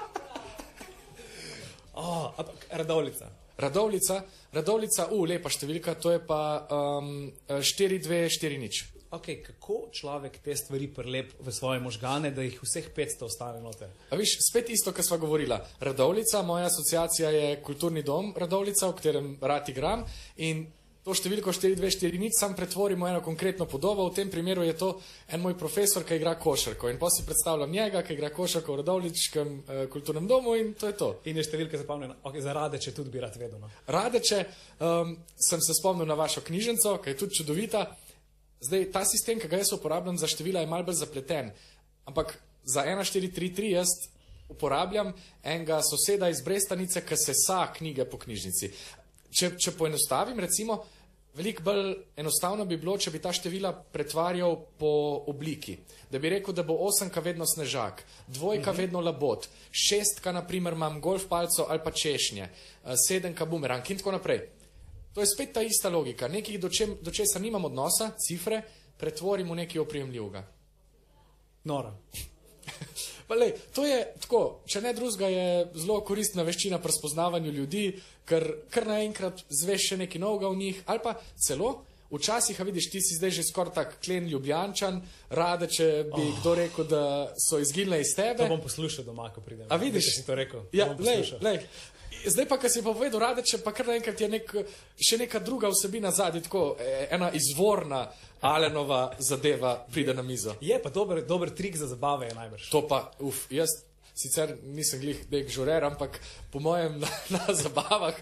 Oh, 1.97 2.29
radovlica. 2.69 3.25
Radovlica, 3.57 4.19
radovlica, 4.53 5.07
u, 5.17 5.23
lepa 5.25 5.49
številka, 5.49 5.95
to 5.97 6.11
je 6.13 6.19
pa 6.21 6.67
um, 6.69 7.31
4, 7.49 7.97
2, 8.05 8.19
4, 8.29 8.59
nič. 8.61 8.83
Okay, 9.17 9.39
kako 9.41 9.87
človek 9.89 10.37
te 10.45 10.53
stvari 10.53 10.91
prelep 10.93 11.31
v 11.41 11.53
svoje 11.55 11.81
možgane, 11.81 12.29
da 12.35 12.45
jih 12.45 12.59
vseh 12.61 12.91
500 12.93 13.25
ostane 13.25 13.63
noter? 13.63 13.89
A 14.11 14.19
viš, 14.19 14.35
spet 14.45 14.69
isto, 14.69 14.93
kar 14.93 15.07
sva 15.07 15.17
govorila. 15.17 15.57
Radovlica, 15.81 16.43
moja 16.45 16.67
asociacija 16.69 17.31
je 17.33 17.55
kulturni 17.65 18.05
dom 18.05 18.29
Radovlica, 18.37 18.91
v 18.91 18.97
katerem 18.99 19.31
rad 19.41 19.73
igram 19.73 20.05
in 20.37 20.67
to 21.07 21.15
številko 21.15 21.53
424 21.55 22.19
nič 22.19 22.35
sam 22.35 22.51
pretvorimo 22.51 23.05
v 23.05 23.13
eno 23.13 23.21
konkretno 23.23 23.63
podobo. 23.63 24.09
V 24.09 24.15
tem 24.17 24.27
primeru 24.27 24.65
je 24.67 24.75
to 24.75 24.89
en 25.31 25.39
moj 25.39 25.55
profesor, 25.55 26.03
ki 26.03 26.17
igra 26.19 26.35
košarko 26.35 26.91
in 26.91 26.99
pa 26.99 27.07
si 27.07 27.23
predstavljam 27.23 27.71
njega, 27.71 28.01
ki 28.03 28.17
igra 28.17 28.33
košarko 28.35 28.75
v 28.75 28.79
Radovličkem 28.81 29.47
eh, 29.47 29.85
kulturnem 29.87 30.27
domu 30.27 30.57
in 30.59 30.73
to 30.75 30.91
je 30.91 30.97
to. 30.99 31.09
In 31.31 31.39
je 31.39 31.45
številka 31.47 31.79
zapomnjena. 31.79 32.19
Okay, 32.27 32.43
za 32.43 32.51
radeče 32.57 32.91
tudi 32.91 33.13
bi 33.13 33.23
rad 33.23 33.39
vedel. 33.39 33.55
No. 33.61 33.71
Radeče, 33.87 34.41
um, 34.83 35.15
sem 35.39 35.63
se 35.63 35.77
spomnil 35.79 36.09
na 36.09 36.19
vašo 36.19 36.43
knjižnico, 36.43 36.97
ki 36.99 37.15
je 37.15 37.19
tudi 37.23 37.39
čudovita. 37.39 37.85
Zdaj, 38.67 38.89
ta 38.91 39.05
sistem, 39.07 39.39
ki 39.39 39.47
ga 39.47 39.61
jaz 39.61 39.71
uporabljam 39.77 40.19
za 40.19 40.27
števila, 40.27 40.65
je 40.65 40.71
malce 40.71 40.89
bolj 40.89 40.99
zapleten. 40.99 41.53
Ampak 42.09 42.35
za 42.67 42.83
1433 42.83 43.71
jaz 43.77 43.95
uporabljam 44.51 45.13
enega 45.43 45.79
soseda 45.87 46.27
iz 46.29 46.43
Brestanice, 46.43 47.05
ki 47.05 47.15
se 47.15 47.31
sa 47.37 47.63
knjige 47.71 48.09
po 48.09 48.19
knjižnici. 48.19 48.71
Če, 49.31 49.51
če 49.59 49.75
poenostavim, 49.77 50.39
recimo, 50.39 50.81
veliko 51.37 51.63
bolj 51.63 51.93
enostavno 52.17 52.65
bi 52.65 52.77
bilo, 52.77 52.97
če 52.97 53.11
bi 53.13 53.21
ta 53.21 53.31
števila 53.33 53.71
pretvarjal 53.93 54.55
po 54.79 54.89
obliki. 55.29 55.77
Da 56.11 56.19
bi 56.19 56.31
rekel, 56.33 56.55
da 56.57 56.65
bo 56.65 56.79
osemka 56.87 57.21
vedno 57.21 57.45
snežak, 57.45 58.03
dvojka 58.27 58.71
mhm. 58.71 58.81
vedno 58.81 59.01
labot, 59.01 59.47
šestka, 59.71 60.33
naprimer, 60.33 60.73
imam 60.73 61.01
golf 61.01 61.27
palco 61.29 61.67
ali 61.69 61.83
pa 61.83 61.91
češnje, 61.91 62.43
eh, 62.43 62.97
sedemka 63.07 63.45
bumerang 63.45 63.91
in 63.91 64.01
tako 64.01 64.17
naprej. 64.17 64.47
To 65.13 65.21
je 65.21 65.27
spet 65.27 65.53
ta 65.53 65.61
ista 65.65 65.89
logika. 65.89 66.27
Nekaj, 66.27 66.57
do, 66.61 66.69
čem, 66.69 66.97
do 67.01 67.11
česa 67.11 67.39
nimam 67.39 67.65
odnosa, 67.65 68.11
cifre, 68.21 68.61
pretvorim 68.97 69.49
v 69.49 69.63
nekaj 69.63 69.81
oprijemljivega. 69.81 70.43
Nora. 71.63 71.93
Pa 73.27 73.35
Lej, 73.35 73.57
to 73.75 73.83
je 73.85 73.97
tako, 74.23 74.61
če 74.65 74.81
ne 74.81 74.93
drugega, 74.95 75.27
je 75.27 75.47
zelo 75.75 75.99
koristna 76.07 76.45
veščina 76.47 76.79
pri 76.79 76.95
spoznavanju 76.95 77.51
ljudi, 77.51 77.89
ker 78.27 78.45
kar 78.71 78.87
naenkrat 78.87 79.43
zveš 79.51 79.91
še 79.91 79.99
nekaj 80.05 80.23
novega 80.23 80.51
v 80.53 80.59
njih, 80.63 80.81
ali 80.87 81.03
pa 81.03 81.17
celo. 81.35 81.75
Včasih, 82.07 82.55
a 82.55 82.63
vidiš, 82.63 82.85
ti 82.87 83.01
si 83.03 83.17
zdaj 83.17 83.33
že 83.35 83.43
skoraj 83.43 83.73
tak 83.75 83.97
klen 83.99 84.29
ljubljančan, 84.31 85.01
rade, 85.35 85.67
če 85.67 85.87
bi 86.07 86.23
oh. 86.23 86.37
kdo 86.39 86.53
rekel, 86.55 86.87
da 86.87 87.01
so 87.35 87.59
izginile 87.59 87.99
iz 87.99 88.13
tebe. 88.15 88.45
To 88.45 88.53
bom 88.53 88.63
poslušal 88.63 89.03
doma, 89.03 89.27
ko 89.35 89.43
pridem. 89.43 89.67
A 89.67 89.75
vidiš? 89.75 90.07
Da 90.07 90.15
si 90.15 90.23
to 90.23 90.37
rekel. 90.39 90.63
Ja, 90.71 90.87
lej, 90.95 91.33
lej. 91.43 91.59
Zdaj 92.25 92.47
pa, 92.49 92.57
ko 92.57 92.69
si 92.69 92.83
povedal, 92.83 93.19
radeče, 93.19 93.61
pa 93.63 93.71
kar 93.75 93.87
naenkrat 93.91 94.21
je 94.21 94.29
nek, 94.29 94.55
še 94.97 95.19
neka 95.21 95.39
druga 95.39 95.69
vsebina 95.73 96.11
zadnji, 96.11 96.43
tako 96.47 96.63
eh, 96.79 97.07
ena 97.15 97.29
izvorna 97.35 98.07
Alenova 98.41 99.11
zadeva 99.19 99.75
pride 99.91 100.13
na 100.13 100.21
mizo. 100.21 100.55
Je 100.61 100.77
pa 100.81 100.89
dober, 100.93 101.23
dober 101.25 101.53
trik 101.55 101.77
za 101.77 101.87
zabave, 101.87 102.29
najbrž. 102.35 102.69
To 102.73 102.83
pa, 102.87 103.07
uf, 103.19 103.47
jaz 103.53 103.79
sicer 104.17 104.55
nisem 104.65 105.01
glih 105.01 105.23
nek 105.31 105.49
žurer, 105.53 105.85
ampak 105.85 106.19
po 106.51 106.59
mojem 106.59 106.99
na, 107.03 107.09
na 107.33 107.53
zabavah 107.53 108.17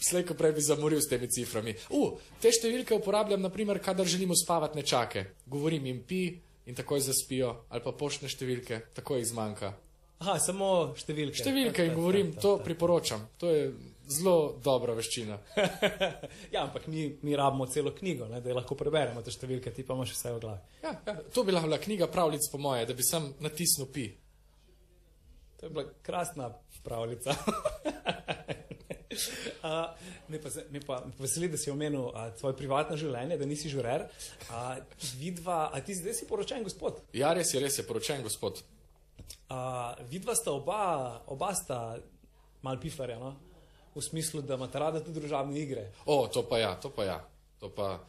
slejko 0.00 0.34
prej 0.34 0.52
bi 0.56 0.62
zamoril 0.64 1.00
s 1.00 1.08
temi 1.10 1.28
ciframi. 1.28 1.74
U, 1.92 2.14
te 2.40 2.52
številke 2.52 2.96
uporabljam, 2.96 3.42
naprimer, 3.44 3.80
kadar 3.84 4.08
želim 4.08 4.32
uspavati 4.34 4.80
nečake. 4.80 5.26
Govorim 5.46 5.86
jim 5.86 6.00
pi 6.08 6.24
in 6.66 6.76
takoj 6.76 7.02
zaspijo, 7.04 7.52
ali 7.68 7.84
pa 7.84 7.92
poštne 7.92 8.30
številke, 8.32 8.80
takoj 8.96 9.20
jih 9.20 9.28
zmanjka. 9.34 9.74
Aha, 10.24 10.38
samo 10.40 10.68
številke. 10.96 11.36
Številke 11.36 11.84
in 11.84 11.90
Ta, 11.90 11.92
ta, 11.92 11.98
govorim, 11.98 12.30
ta, 12.32 12.38
ta, 12.38 12.42
to 12.46 12.52
priporočam. 12.64 13.26
To 13.42 13.50
je 13.52 13.66
zelo 14.08 14.56
dobra 14.64 14.94
veščina. 14.96 15.36
ja, 16.54 16.62
ampak 16.62 16.86
mi, 16.88 17.10
mi 17.22 17.36
rabimo 17.36 17.66
celo 17.68 17.92
knjigo, 17.92 18.28
ne, 18.32 18.40
da 18.40 18.48
jo 18.48 18.56
lahko 18.56 18.76
preberemo 18.80 19.20
te 19.24 19.34
številke, 19.34 19.72
ti 19.76 19.84
pa 19.84 19.96
imaš 19.96 20.14
vse 20.16 20.32
v 20.32 20.40
glavi. 20.40 20.80
Ja, 20.80 20.94
ja, 20.96 21.16
to 21.28 21.44
bi 21.44 21.52
lahko 21.52 21.68
bila 21.68 21.80
knjiga 21.84 22.08
pravljic, 22.08 22.48
po 22.52 22.60
moje, 22.64 22.88
da 22.88 22.96
bi 22.96 23.04
sam 23.04 23.34
natisnil 23.44 23.90
pi. 23.92 24.08
To 25.60 25.68
je 25.68 25.74
bila 25.76 25.88
krasna 26.04 26.52
pravljica. 26.84 27.36
Uh, 29.62 29.94
me, 30.26 30.40
pa, 30.42 30.48
me, 30.70 30.80
pa, 30.82 30.96
me 31.06 31.12
pa 31.14 31.22
veseli, 31.22 31.46
da 31.46 31.56
si 31.56 31.70
omenil 31.70 32.08
uh, 32.08 32.32
svoje 32.34 32.56
privatno 32.58 32.96
življenje, 32.98 33.36
da 33.38 33.46
nisi 33.46 33.70
žurer. 33.70 34.08
Uh, 34.48 34.80
vidva, 35.20 35.68
a 35.70 35.78
ti 35.86 35.94
zdaj 35.94 36.16
si 36.18 36.26
poročen, 36.26 36.64
gospod? 36.66 36.98
Ja, 37.14 37.30
res 37.36 37.54
je, 37.54 37.62
res 37.62 37.78
je, 37.78 37.84
poročen 37.86 38.24
gospod. 38.26 38.64
Uh, 39.44 39.92
vidva 40.08 40.34
sta 40.34 40.52
oba, 40.52 41.20
oba 41.26 41.52
sta 41.54 41.96
mal 42.62 42.80
piflarja, 42.80 43.18
no? 43.18 43.34
v 43.94 44.02
smislu, 44.02 44.42
da 44.42 44.54
imata 44.54 44.78
rada 44.78 45.00
tudi 45.00 45.20
družabne 45.20 45.58
igre. 45.60 45.84
O, 46.06 46.26
to 46.26 46.42
pa 46.48 46.58
ja, 46.58 46.74
to 46.80 46.90
pa 46.90 47.04
ja. 47.04 47.18
To 47.60 47.70
pa, 47.70 48.00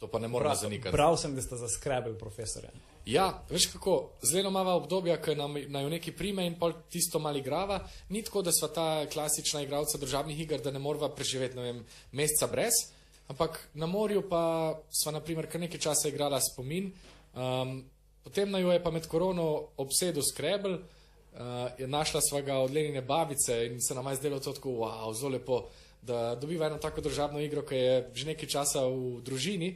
to 0.00 0.08
pa 0.10 0.18
ne 0.18 0.28
moramo 0.28 0.54
zanikati. 0.54 0.92
Prav 0.92 1.16
sem, 1.16 1.34
da 1.34 1.42
sta 1.42 1.56
zaskrbeli 1.56 2.18
profesorja. 2.18 2.70
Ja, 3.06 3.42
veš 3.50 3.70
kako, 3.72 4.10
zelo 4.22 4.50
imamo 4.50 4.74
obdobja, 4.82 5.16
ko 5.22 5.34
nam 5.34 5.54
naj 5.54 5.86
v 5.86 5.92
neki 5.94 6.12
prime 6.12 6.44
in 6.46 6.58
pol 6.58 6.74
tisto 6.90 7.18
mali 7.18 7.40
igrava. 7.40 7.78
Ni 8.08 8.22
tako, 8.26 8.42
da 8.42 8.52
sva 8.52 8.68
ta 8.74 8.88
klasična 9.12 9.62
igralca 9.62 9.98
državnih 9.98 10.40
iger, 10.40 10.60
da 10.60 10.70
ne 10.70 10.82
morava 10.82 11.08
preživeti, 11.14 11.56
ne 11.56 11.62
vem, 11.62 11.84
meseca 12.12 12.50
brez. 12.50 12.82
Ampak 13.30 13.60
na 13.74 13.86
morju 13.86 14.26
pa 14.28 14.74
sva, 14.90 15.14
na 15.14 15.22
primer, 15.22 15.46
kar 15.46 15.62
nekaj 15.62 15.80
časa 15.80 16.10
igrala 16.10 16.40
spomin. 16.42 16.90
Um, 17.34 17.84
potem 18.24 18.50
naj 18.50 18.62
jo 18.62 18.72
je 18.72 18.82
pa 18.82 18.90
med 18.90 19.06
korono 19.06 19.46
obsedel 19.76 20.22
skrebel, 20.22 20.78
uh, 20.78 21.68
je 21.78 21.86
našla 21.86 22.20
sva 22.20 22.40
ga 22.40 22.58
od 22.58 22.74
Lenine 22.74 23.02
babice 23.02 23.66
in 23.66 23.80
se 23.80 23.94
nam 23.94 24.06
je 24.10 24.16
zdelo 24.16 24.40
to 24.40 24.52
tako, 24.52 24.70
wow, 24.70 25.14
zelo 25.14 25.32
lepo, 25.36 25.68
da 26.02 26.34
dobiva 26.34 26.66
eno 26.66 26.78
tako 26.78 27.00
državno 27.00 27.40
igro, 27.40 27.62
ki 27.62 27.74
je 27.74 28.10
že 28.14 28.26
nekaj 28.26 28.48
časa 28.48 28.86
v 28.86 29.20
družini. 29.22 29.74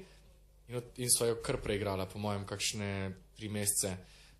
In, 0.68 0.80
in 0.96 1.10
so 1.12 1.26
jo 1.28 1.36
kar 1.44 1.58
preigrala, 1.60 2.06
po 2.06 2.18
mojem, 2.18 2.46
kakšne 2.48 3.12
tri 3.36 3.48
mesece, 3.52 3.96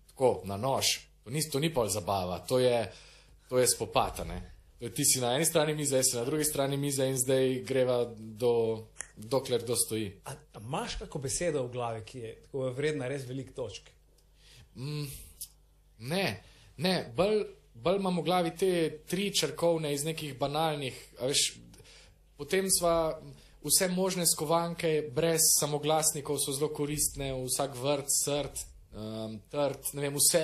tako 0.09 0.41
na 0.45 0.57
nož. 0.57 0.97
To 1.23 1.29
ni, 1.29 1.41
to 1.51 1.59
ni 1.59 1.69
pol 1.73 1.89
zabava, 1.89 2.39
to 2.47 2.59
je, 2.59 2.91
to 3.49 3.59
je 3.59 3.67
spopatane. 3.67 4.41
Ti 4.79 5.05
si 5.05 5.21
na 5.21 5.35
eni 5.35 5.45
strani 5.45 5.73
mize, 5.73 5.95
jaz 5.97 6.11
sem 6.11 6.19
na 6.19 6.25
drugi 6.25 6.43
strani 6.43 6.77
mize 6.77 7.05
in 7.07 7.17
zdaj 7.17 7.61
greva 7.65 7.99
do, 8.17 8.85
dokler 9.15 9.63
kdo 9.63 9.75
stoji. 9.75 10.09
A, 10.25 10.33
a 10.53 10.59
imaš 10.59 10.97
kako 10.99 11.21
besedo 11.23 11.63
v 11.65 11.71
glavi, 11.71 12.03
ki 12.05 12.19
je 12.19 12.33
vredna 12.75 13.07
res 13.07 13.25
velik 13.29 13.53
točk? 13.55 13.94
Ne, 14.75 16.25
ne, 16.77 16.95
bolj, 17.15 17.43
bolj 17.73 17.99
imam 17.99 18.19
v 18.19 18.23
glavi 18.23 18.53
te 18.59 18.71
tri 19.07 19.29
črkovne 19.35 19.93
iz 19.93 20.03
nekih 20.05 20.37
banalnih. 20.39 20.97
Veš, 21.21 21.45
potem 22.37 22.67
sva 22.71 23.15
vse 23.65 23.87
možne 23.87 24.25
skovanke 24.29 25.09
brez 25.15 25.41
samoglasnikov 25.59 26.37
so 26.39 26.53
zelo 26.53 26.69
koristne, 26.73 27.31
vsak 27.33 27.77
vrt, 27.81 28.11
srd, 28.23 28.65
um, 28.93 29.39
trd, 29.51 29.93
ne 29.93 30.05
vem, 30.05 30.19
vse, 30.19 30.43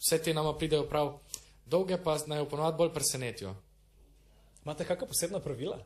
vse 0.00 0.22
te 0.22 0.34
nama 0.34 0.54
pridejo 0.58 0.86
prav. 0.88 1.18
Dolge 1.66 1.98
pa 2.02 2.16
naj 2.26 2.48
ponovadi 2.48 2.78
bolj 2.78 2.92
presenetijo. 2.94 3.54
Imate 4.64 4.84
kakšna 4.84 5.08
posebna 5.10 5.40
pravila? 5.40 5.80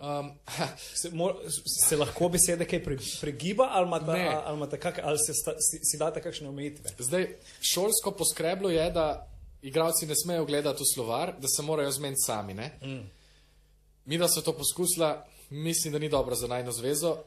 Um, 0.00 0.32
Se, 1.00 1.10
mor, 1.10 1.36
se 1.66 1.96
lahko 1.96 2.28
besede 2.28 2.66
kaj 2.66 2.82
pre, 2.84 2.96
pregiba, 3.20 3.68
ali, 3.72 3.86
imate, 3.86 4.12
Ne. 4.12 4.28
ali, 4.44 4.56
imate 4.56 4.80
kak, 4.80 4.98
ali 5.02 5.18
se 5.18 5.34
sta, 5.34 5.54
si, 5.58 5.78
si 5.84 5.98
date 5.98 6.20
kakšne 6.20 6.48
omejitve? 6.48 6.90
Zdaj, 6.98 7.28
šolsko 7.60 8.10
poskreblo 8.10 8.70
je, 8.70 8.90
da 8.90 9.28
igravci 9.62 10.06
ne 10.06 10.14
smejo 10.16 10.44
gledati 10.44 10.82
v 10.82 10.86
slovar, 10.94 11.34
da 11.38 11.48
se 11.48 11.62
morajo 11.62 11.90
zmeniti 11.90 12.20
sami. 12.26 12.54
Mm. 12.54 13.00
Mi, 14.04 14.18
da 14.18 14.28
so 14.28 14.42
to 14.42 14.52
poskusila, 14.52 15.26
mislim, 15.50 15.92
da 15.92 15.98
ni 15.98 16.08
dobro 16.08 16.34
za 16.34 16.46
najno 16.46 16.72
zvezo 16.72 17.10
uh, 17.12 17.18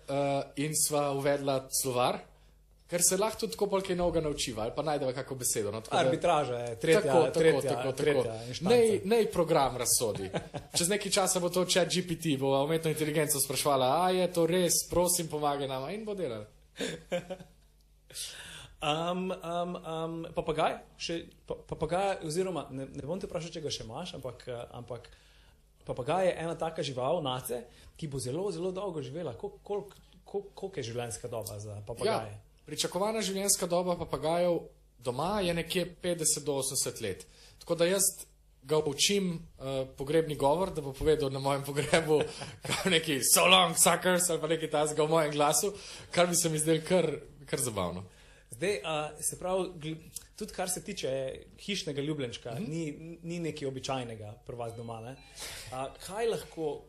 in 0.55 0.73
sva 0.87 1.11
uvedla 1.11 1.69
slovar, 1.81 2.19
ker 2.87 3.03
se 3.03 3.17
lahko 3.17 3.39
tudi 3.39 3.53
tako 3.53 3.67
polkaj 3.67 3.95
novega 3.95 4.21
naučiva 4.23 4.63
ali 4.63 4.71
pa 4.75 4.83
najdeva 4.83 5.13
kako 5.13 5.35
besedo. 5.35 5.71
No, 5.71 5.81
tako 5.81 5.97
Arbitraža 5.97 6.59
je 6.59 6.79
tretja, 6.79 7.01
tako, 7.01 7.23
tako, 7.25 7.39
tretja, 7.39 7.75
tako, 7.75 7.91
tretja 7.91 8.23
tako. 8.23 8.69
Nej, 8.69 9.01
nej 9.05 9.27
program 9.31 9.77
razsodi. 9.77 10.29
Čez 10.77 10.89
nekaj 10.89 11.11
časa 11.11 11.39
bo 11.39 11.49
to 11.49 11.65
chat 11.65 11.91
GPT, 11.91 12.37
bo 12.39 12.55
umetno 12.63 12.91
inteligenco 12.91 13.39
sprašvala, 13.39 13.91
a 14.05 14.09
je 14.11 14.31
to 14.33 14.47
res, 14.47 14.85
prosim, 14.89 15.27
pomagaj 15.27 15.67
nam 15.67 15.89
in 15.89 16.05
bo 16.05 16.15
delala. 16.15 16.47
Um, 18.77 19.31
um, 19.31 19.71
um, 19.75 20.17
papagaj, 20.37 20.75
še, 21.01 21.15
pa, 21.49 21.55
papagaj, 21.65 22.19
oziroma 22.29 22.67
ne, 22.69 22.85
ne 22.93 23.05
bom 23.09 23.17
te 23.17 23.25
vprašal, 23.25 23.49
če 23.55 23.63
ga 23.63 23.71
še 23.73 23.87
imaš, 23.87 24.13
ampak, 24.19 24.45
ampak 24.77 25.07
papagaj 25.87 26.29
je 26.29 26.35
ena 26.43 26.53
taka 26.53 26.85
žival, 26.85 27.23
nace, 27.25 27.63
ki 27.97 28.05
bo 28.11 28.21
zelo, 28.21 28.45
zelo 28.53 28.69
dolgo 28.71 29.01
živela. 29.01 29.33
Koliko 29.33 29.63
kol, 29.65 29.81
kol, 30.21 30.45
kol 30.53 30.77
je 30.77 30.85
življenjska 30.91 31.31
doba 31.31 31.57
za 31.57 31.79
papagaje? 31.89 32.35
Ja, 32.37 32.46
pričakovana 32.67 33.21
življenjska 33.23 33.67
doba 33.71 33.95
papagajev 33.97 34.59
doma 34.99 35.39
je 35.41 35.53
nekje 35.53 35.85
50 36.03 36.43
do 36.43 36.59
80 36.61 37.01
let. 37.01 37.25
Tako 37.59 37.75
da 37.75 37.87
jaz 37.87 38.03
ga 38.67 38.77
učim 38.77 39.29
uh, 39.33 39.87
pogrebni 39.97 40.35
govor, 40.35 40.73
da 40.75 40.81
bo 40.81 40.91
povedal 40.93 41.31
na 41.31 41.39
mojem 41.39 41.63
pogrebu 41.63 42.19
neki 42.95 43.21
so 43.23 43.45
long 43.47 43.77
suckers 43.79 44.29
ali 44.29 44.41
pa 44.41 44.47
nekaj 44.51 44.69
tasga 44.69 45.03
v 45.03 45.13
mojem 45.15 45.31
glasu, 45.31 45.71
kar 46.11 46.27
bi 46.27 46.35
se 46.35 46.49
mi 46.49 46.59
zdelo 46.59 46.83
kar, 46.87 47.07
kar 47.45 47.63
zabavno. 47.63 48.03
Zdaj, 48.51 48.79
uh, 48.83 49.23
se 49.23 49.39
pravi, 49.39 49.95
tudi 50.35 50.53
kar 50.53 50.69
se 50.69 50.83
tiče 50.83 51.11
hišnega 51.59 52.01
ljubljenčka, 52.01 52.51
mm 52.51 52.57
-hmm. 52.57 52.69
ni, 52.69 53.17
ni 53.23 53.39
nekaj 53.39 53.67
običajnega 53.67 54.33
pri 54.47 54.55
vas 54.55 54.73
doma. 54.75 54.99
ne. 55.01 55.15
Uh, 55.71 55.87
kaj 56.07 56.27
lahko, 56.27 56.83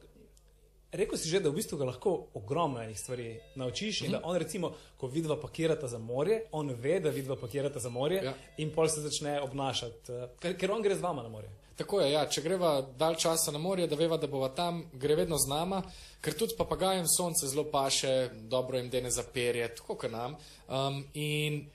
rekel 0.92 1.18
si 1.18 1.28
že, 1.28 1.40
da 1.40 1.50
v 1.50 1.59
bistvu 1.61 1.78
ga 1.78 1.85
lahko 1.85 2.28
ogromno 2.35 2.83
enih 2.83 2.99
stvari 2.99 3.40
naučiš. 3.54 4.00
Mm 4.00 4.07
-hmm. 4.07 4.21
On, 4.25 4.37
recimo, 4.37 4.75
ko 4.97 5.07
vidva 5.07 5.40
pakirata 5.40 5.88
za 5.88 5.99
morje, 5.99 6.42
on 6.52 6.71
ve, 6.71 7.00
da 7.00 7.11
vidva 7.11 7.37
pakirata 7.37 7.78
za 7.78 7.88
morje 7.88 8.23
Ja. 8.25 8.35
in 8.57 8.75
pol 8.75 8.88
se 8.88 9.00
začne 9.00 9.40
obnašati, 9.40 10.12
uh, 10.12 10.30
ker, 10.40 10.57
ker 10.57 10.71
on 10.71 10.83
gre 10.83 10.95
z 10.95 11.00
vama 11.00 11.23
na 11.23 11.28
morje. 11.28 11.50
Tako 11.76 12.00
je, 12.00 12.12
ja, 12.12 12.26
če 12.26 12.42
greva 12.42 12.83
dal 12.99 13.14
časa 13.14 13.52
na 13.52 13.59
morje, 13.59 13.87
da 13.87 13.97
veva, 13.97 14.16
da 14.16 14.26
bova 14.26 14.49
tam, 14.49 14.90
gre 14.92 15.14
vedno 15.14 15.37
z 15.38 15.49
nama, 15.49 15.83
ker 16.21 16.35
tudi 16.35 16.57
papagajem 16.59 17.07
sonce 17.07 17.47
zelo 17.47 17.64
paše, 17.71 18.30
dobro 18.50 18.78
jim 18.78 18.90
dene 18.90 19.11
za 19.11 19.23
perje, 19.35 19.68
tako 19.75 19.95
kot 19.95 20.11
nam. 20.11 20.37
Um, 20.68 21.04
in 21.14 21.71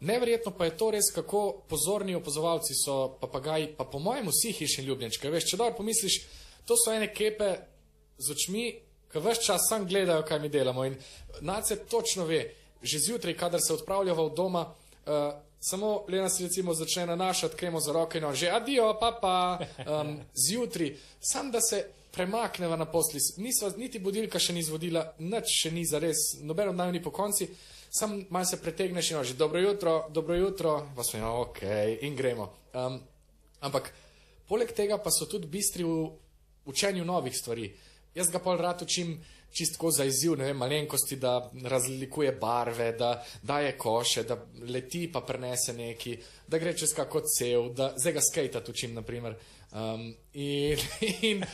neverjetno 0.00 0.52
pa 0.58 0.64
je 0.64 0.76
to 0.76 0.90
res, 0.90 1.12
kako 1.14 1.62
pozorni 1.68 2.14
opazovalci 2.14 2.74
so 2.84 3.18
papagaji, 3.20 3.76
pa 3.76 3.84
po 3.84 3.98
mojem 3.98 4.26
vsi 4.26 4.52
hišni 4.52 4.84
ljubljenčki. 4.84 5.30
Veš, 5.30 5.44
če 5.50 5.56
dobro 5.56 5.76
pomisliš, 5.76 6.18
to 6.66 6.74
so 6.76 6.92
ene 6.92 7.12
kepe 7.14 7.54
z 8.18 8.30
očmi, 8.30 8.66
ki 9.12 9.22
vse 9.22 9.42
čas 9.42 9.68
sam 9.68 9.86
gledajo, 9.86 10.22
kaj 10.22 10.40
mi 10.40 10.48
delamo. 10.48 10.84
In 10.84 10.96
nace 11.40 11.76
točno 11.76 12.24
ve, 12.24 12.54
že 12.82 12.98
zjutraj, 12.98 13.36
kadar 13.36 13.60
se 13.60 13.74
odpravljava 13.74 14.22
od 14.22 14.34
doma, 14.36 14.66
uh, 15.06 15.12
samo 15.60 16.04
Lena 16.08 16.28
se 16.28 16.42
recimo 16.42 16.74
začne 16.74 17.06
nanašati, 17.06 17.56
kremo 17.56 17.80
za 17.80 17.92
roke 17.92 18.18
in 18.18 18.24
on 18.24 18.34
že 18.34 18.50
adijo, 18.50 18.96
papa, 19.00 19.58
um, 19.78 20.20
zjutraj, 20.34 20.96
sam 21.20 21.50
da 21.50 21.60
se 21.60 21.86
premakneva 22.12 22.76
na 22.76 22.84
posli. 22.84 23.20
Nisva, 23.36 23.72
niti 23.76 23.98
budilka 23.98 24.38
še 24.38 24.52
ni 24.52 24.62
zvodila, 24.62 25.14
nič 25.18 25.50
še 25.62 25.70
ni 25.74 25.86
za 25.86 25.98
res, 25.98 26.36
noben 26.42 26.70
od 26.70 26.76
naju 26.76 26.92
ni 26.92 27.02
po 27.02 27.10
konci, 27.10 27.48
sam 27.90 28.20
malo 28.30 28.44
se 28.44 28.60
pretegneš 28.62 29.10
in 29.10 29.24
že 29.24 29.34
dobro 29.34 29.60
jutro, 29.60 30.06
dobro 30.10 30.36
jutro, 30.36 30.86
pa 30.96 31.02
smo 31.02 31.20
jo, 31.20 31.32
ok, 31.48 31.62
in 32.02 32.16
gremo. 32.16 32.50
Um, 32.74 33.00
ampak 33.60 33.90
poleg 34.48 34.72
tega 34.72 34.98
pa 34.98 35.10
so 35.10 35.26
tudi 35.26 35.46
bistri 35.46 35.84
v 35.84 36.10
učenju 36.66 37.04
novih 37.04 37.34
stvari. 37.36 37.72
Jaz 38.14 38.30
ga 38.30 38.38
pol 38.38 38.56
rad 38.56 38.82
učim 38.82 39.18
čistko 39.54 39.90
za 39.90 40.04
izziv, 40.04 40.36
ne 40.38 40.44
vem, 40.44 40.56
malenkosti, 40.56 41.16
da 41.16 41.50
razlikuje 41.64 42.32
barve, 42.32 42.92
da 42.92 43.24
daje 43.42 43.78
koše, 43.78 44.22
da 44.22 44.36
leti 44.68 45.12
pa 45.12 45.20
prenese 45.20 45.72
neki, 45.72 46.16
da 46.48 46.58
gre 46.58 46.76
čez 46.78 46.94
kako 46.94 47.22
cev, 47.38 47.68
da 47.74 47.92
zdaj 47.96 48.12
ga 48.12 48.20
skejtat 48.30 48.68
učim, 48.68 48.94
naprimer. 48.94 49.36
Um, 49.72 50.14
in, 50.32 50.78
in 51.22 51.44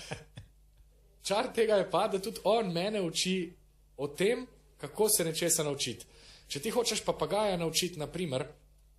čar 1.23 1.53
tega 1.55 1.81
je 1.81 1.91
pa, 1.91 2.09
da 2.09 2.19
tudi 2.19 2.41
on 2.45 2.73
mene 2.73 3.03
uči 3.03 3.53
o 3.97 4.09
tem, 4.09 4.47
kako 4.81 5.09
se 5.09 5.25
nečesa 5.25 5.65
naučiti. 5.65 6.07
Če 6.49 6.61
ti 6.61 6.71
hočeš 6.71 7.05
papagaja 7.05 7.57
naučiti, 7.57 8.01
naprimer, 8.01 8.47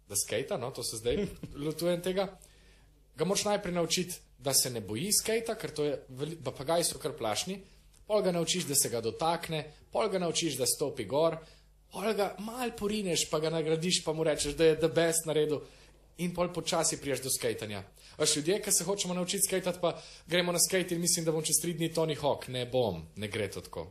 da 0.10 0.15
skejta, 0.15 0.58
no, 0.58 0.72
to 0.72 0.84
se 0.84 0.98
zdaj 0.98 1.25
lotujem 1.65 2.01
tega, 2.01 2.27
ga 3.15 3.25
moraš 3.25 3.46
najprej 3.50 3.74
naučiti, 3.74 4.20
da 4.43 4.53
se 4.53 4.69
ne 4.69 4.81
boji 4.81 5.12
skejta, 5.13 5.55
ker 5.55 5.71
to 5.71 5.86
je, 5.86 5.98
papagaji 6.43 6.88
so 6.88 7.00
kar 7.00 7.13
plašni, 7.17 7.60
pol 8.07 8.21
ga 8.21 8.31
naučiš, 8.31 8.65
da 8.67 8.75
se 8.75 8.89
ga 8.89 9.01
dotakne, 9.01 9.63
pol 9.91 10.10
ga 10.10 10.19
naučiš, 10.19 10.57
da 10.57 10.65
stopi 10.65 11.05
gor, 11.05 11.38
pol 11.93 12.13
ga 12.17 12.33
mal 12.39 12.74
porineš, 12.77 13.27
pa 13.29 13.39
ga 13.39 13.51
nagradiš, 13.53 14.01
pa 14.05 14.13
mu 14.13 14.24
rečeš, 14.24 14.57
da 14.57 14.71
je 14.71 14.79
the 14.79 14.89
best 14.89 15.29
naredil 15.29 15.62
in 16.17 16.33
pol 16.33 16.51
počasi 16.53 16.98
priješ 17.01 17.24
do 17.24 17.29
skejtanja. 17.29 17.83
Veš, 18.17 18.36
ljudje, 18.36 18.60
ki 18.62 18.71
se 18.71 18.83
hočemo 18.83 19.13
naučiti 19.13 19.48
skejtati, 19.48 19.79
pa 19.81 19.95
gremo 20.27 20.51
na 20.51 20.60
skejt 20.60 20.91
in 20.91 21.01
mislim, 21.01 21.25
da 21.25 21.31
bom 21.31 21.43
čez 21.43 21.62
tri 21.62 21.74
dni 21.74 21.93
Tony 21.93 22.17
Hawk. 22.19 22.48
Ne 22.48 22.65
bom, 22.65 23.01
ne 23.15 23.27
gre 23.27 23.48
to 23.51 23.62
tako. 23.62 23.88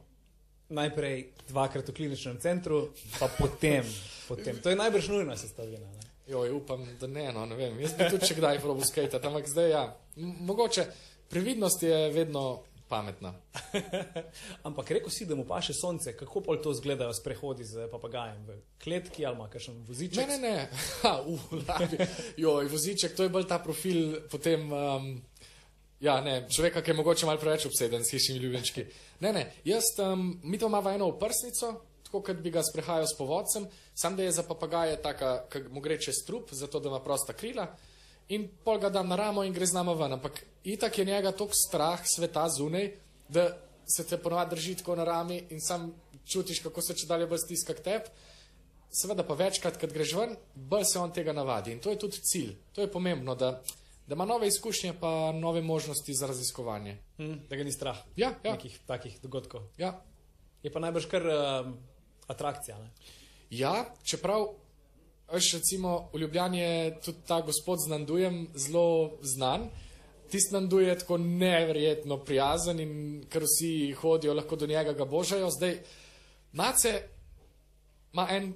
Najprej 0.69 1.25
dvakrat 1.49 1.89
v 1.89 1.95
kliničnem 1.95 2.39
centru, 2.41 2.89
pa 3.19 3.29
potem. 3.39 3.87
potem. 4.29 4.61
To 4.63 4.71
je 4.71 4.77
najbrž 4.77 5.09
nujna 5.09 5.37
sestavina. 5.37 5.87
Ne? 5.87 6.11
Joj, 6.31 6.53
upam, 6.53 6.87
da 7.01 7.07
ne, 7.07 7.33
no, 7.33 7.47
ne 7.47 7.57
vem. 7.59 7.81
Jaz 7.81 7.97
bi 7.99 8.07
tudi 8.11 8.29
če 8.29 8.37
kdaj 8.39 8.61
probil 8.63 8.87
skate, 8.87 9.19
ampak 9.19 9.49
zdaj 9.51 9.71
ja. 9.71 9.83
Mogoče 10.21 10.87
previdnost 11.29 11.83
je 11.83 12.11
vedno 12.11 12.63
pametna. 12.91 13.35
Ampak 14.67 14.91
rekel 14.91 15.11
si, 15.11 15.27
da 15.27 15.39
mu 15.39 15.47
paše 15.47 15.75
sonce, 15.75 16.17
kako 16.17 16.43
pol 16.43 16.59
to 16.63 16.75
izgledajo 16.75 17.15
sprehodi 17.15 17.65
z 17.65 17.87
papagajem 17.91 18.43
v 18.47 18.59
kletki 18.83 19.27
ali 19.27 19.47
kakšen 19.53 19.85
voziček? 19.87 20.27
Ne, 20.27 20.39
ne, 20.39 20.39
ne. 20.43 20.69
Ha, 21.03 21.15
uh, 21.23 21.53
labi. 21.55 22.03
Joj, 22.37 22.69
voziček, 22.73 23.15
to 23.17 23.29
je 23.29 23.33
bolj 23.33 23.47
ta 23.49 23.63
profil 23.63 24.21
potem. 24.31 24.73
Um, 24.73 25.13
Ja, 26.01 26.15
ne, 26.25 26.47
človeka, 26.49 26.81
ki 26.81 26.91
je 26.91 26.97
mogoče 26.97 27.27
malo 27.29 27.37
preveč 27.37 27.67
obseden 27.69 28.01
s 28.01 28.15
hišnimi 28.15 28.41
ljubljenčki. 28.41 28.87
Ne, 29.21 29.35
ne, 29.37 29.43
jaz, 29.69 29.91
um, 30.01 30.31
mi 30.49 30.57
to 30.57 30.71
imamo 30.73 30.89
eno 30.97 31.11
oprsnico, 31.13 31.75
tako 32.07 32.23
kot 32.25 32.41
bi 32.41 32.49
ga 32.51 32.63
sprehajal 32.65 33.05
s 33.05 33.19
povodcem, 33.19 33.67
sam 33.93 34.17
da 34.17 34.25
je 34.25 34.33
za 34.33 34.47
papagaje 34.49 34.97
taka, 35.05 35.35
ki 35.53 35.67
mu 35.69 35.85
gre 35.85 35.99
čez 36.01 36.23
trup, 36.25 36.55
zato 36.57 36.81
da 36.81 36.89
ima 36.89 37.03
prosta 37.05 37.37
krila 37.37 37.67
in 38.31 38.49
pol 38.65 38.79
ga 38.79 38.91
dam 38.91 39.09
na 39.09 39.17
ramo 39.19 39.43
in 39.43 39.53
gre 39.53 39.67
z 39.67 39.75
nama 39.75 39.95
ven. 39.95 40.13
Ampak 40.19 40.43
itak 40.65 40.99
je 40.99 41.05
njega 41.05 41.33
tok 41.33 41.51
strah 41.55 42.01
sveta 42.05 42.49
zunaj, 42.49 42.93
da 43.29 43.51
se 43.87 44.07
te 44.07 44.19
ponovadi 44.19 44.55
drži 44.55 44.77
tako 44.81 44.97
na 44.97 45.05
rami 45.05 45.43
in 45.51 45.61
sam 45.61 45.93
čutiš, 46.27 46.63
kako 46.63 46.83
se 46.83 46.95
če 46.95 47.07
dalje 47.07 47.27
bolj 47.27 47.43
stiska 47.45 47.75
k 47.75 47.85
tebi. 47.87 48.15
Seveda 48.91 49.23
pa 49.23 49.35
večkrat, 49.39 49.77
kad 49.79 49.93
greš 49.93 50.15
ven, 50.19 50.35
bolj 50.55 50.85
se 50.93 50.99
on 50.99 51.13
tega 51.15 51.33
navadi 51.33 51.73
in 51.73 51.81
to 51.81 51.91
je 51.91 51.99
tudi 51.99 52.23
cilj. 52.23 52.57
To 52.75 52.83
je 52.83 52.91
pomembno, 52.91 53.35
da 53.35 53.61
da 54.11 54.15
ima 54.15 54.25
nove 54.25 54.49
izkušnje, 54.49 54.95
pa 55.01 55.33
nove 55.33 55.63
možnosti 55.63 56.15
za 56.15 56.27
raziskovanje. 56.27 56.97
Hm, 57.17 57.35
da 57.49 57.57
ga 57.57 57.65
ni 57.65 57.73
strah 57.73 57.99
Ja, 58.17 58.33
ja. 58.45 58.53
nekih 58.53 58.79
takih 58.87 59.21
dogodkov. 59.23 59.61
Ja, 59.79 60.03
Je 60.63 60.73
pa 60.73 60.81
najbrž 60.81 61.07
kar 61.09 61.25
um, 61.25 61.77
atrakcija. 62.29 62.79
Ne? 62.79 62.91
ja 63.51 63.85
čeprav, 64.03 64.47
veš, 65.33 65.53
recimo 65.53 66.11
v 66.13 66.19
Ljubljani 66.19 66.59
je 66.59 67.01
tudi 67.05 67.19
ta 67.27 67.41
gospod 67.41 67.79
z 67.85 67.91
Nandujem 67.91 68.49
zelo 68.55 69.19
znan. 69.23 69.69
Tisti 70.31 70.55
Nanduj 70.55 70.89
je 70.89 70.99
tako 70.99 71.19
neverjetno 71.19 72.19
prijazen 72.25 72.81
in 72.81 72.93
ker 73.31 73.43
vsi 73.43 73.93
hodijo, 73.93 74.35
lahko 74.35 74.57
do 74.57 74.67
njega 74.67 74.93
ga 74.93 75.05
božajo. 75.05 75.51
Zdaj, 75.51 75.79
Nace 76.53 77.03
ima 78.13 78.27
en 78.31 78.55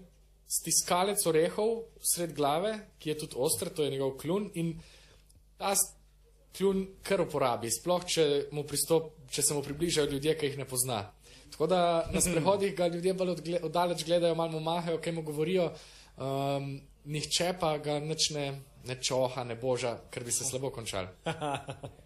stiskalec 0.50 1.26
orehov 1.26 1.84
sred 2.02 2.34
glave, 2.34 2.78
ki 2.98 3.10
je 3.10 3.18
tudi 3.18 3.34
oster, 3.38 3.70
to 3.70 3.84
je 3.84 3.90
njegov 3.90 4.16
klun 4.18 4.50
in 4.54 4.74
ta 5.58 5.74
kljun 6.56 6.86
kar 7.02 7.22
uporabi, 7.22 7.70
sploh 7.70 8.04
če, 8.06 8.24
mu 8.54 8.64
pristop, 8.66 9.12
če 9.30 9.42
se 9.42 9.54
mu 9.54 9.62
približajo 9.62 10.10
ljudje, 10.10 10.34
ki 10.38 10.50
jih 10.50 10.58
ne 10.58 10.66
pozna. 10.66 11.00
Tako 11.54 11.66
da 11.70 11.80
na 12.10 12.20
sprehodih 12.20 12.74
ga 12.74 12.86
ljudje 12.90 13.14
bolj 13.14 13.34
oddaleč 13.62 14.04
gledajo, 14.06 14.34
malo 14.34 14.60
mahajo, 14.60 14.98
kaj 15.02 15.14
mu 15.14 15.22
govorijo, 15.22 15.70
um, 16.16 16.80
nihče 17.04 17.52
pa 17.60 17.76
ga 17.78 17.98
nič 18.00 18.30
ne, 18.30 18.46
ne 18.84 18.96
čoha, 19.02 19.44
ne 19.44 19.56
boža, 19.56 19.96
ker 20.10 20.24
bi 20.24 20.32
se 20.32 20.44
slabo 20.44 20.70
končal. 20.70 21.10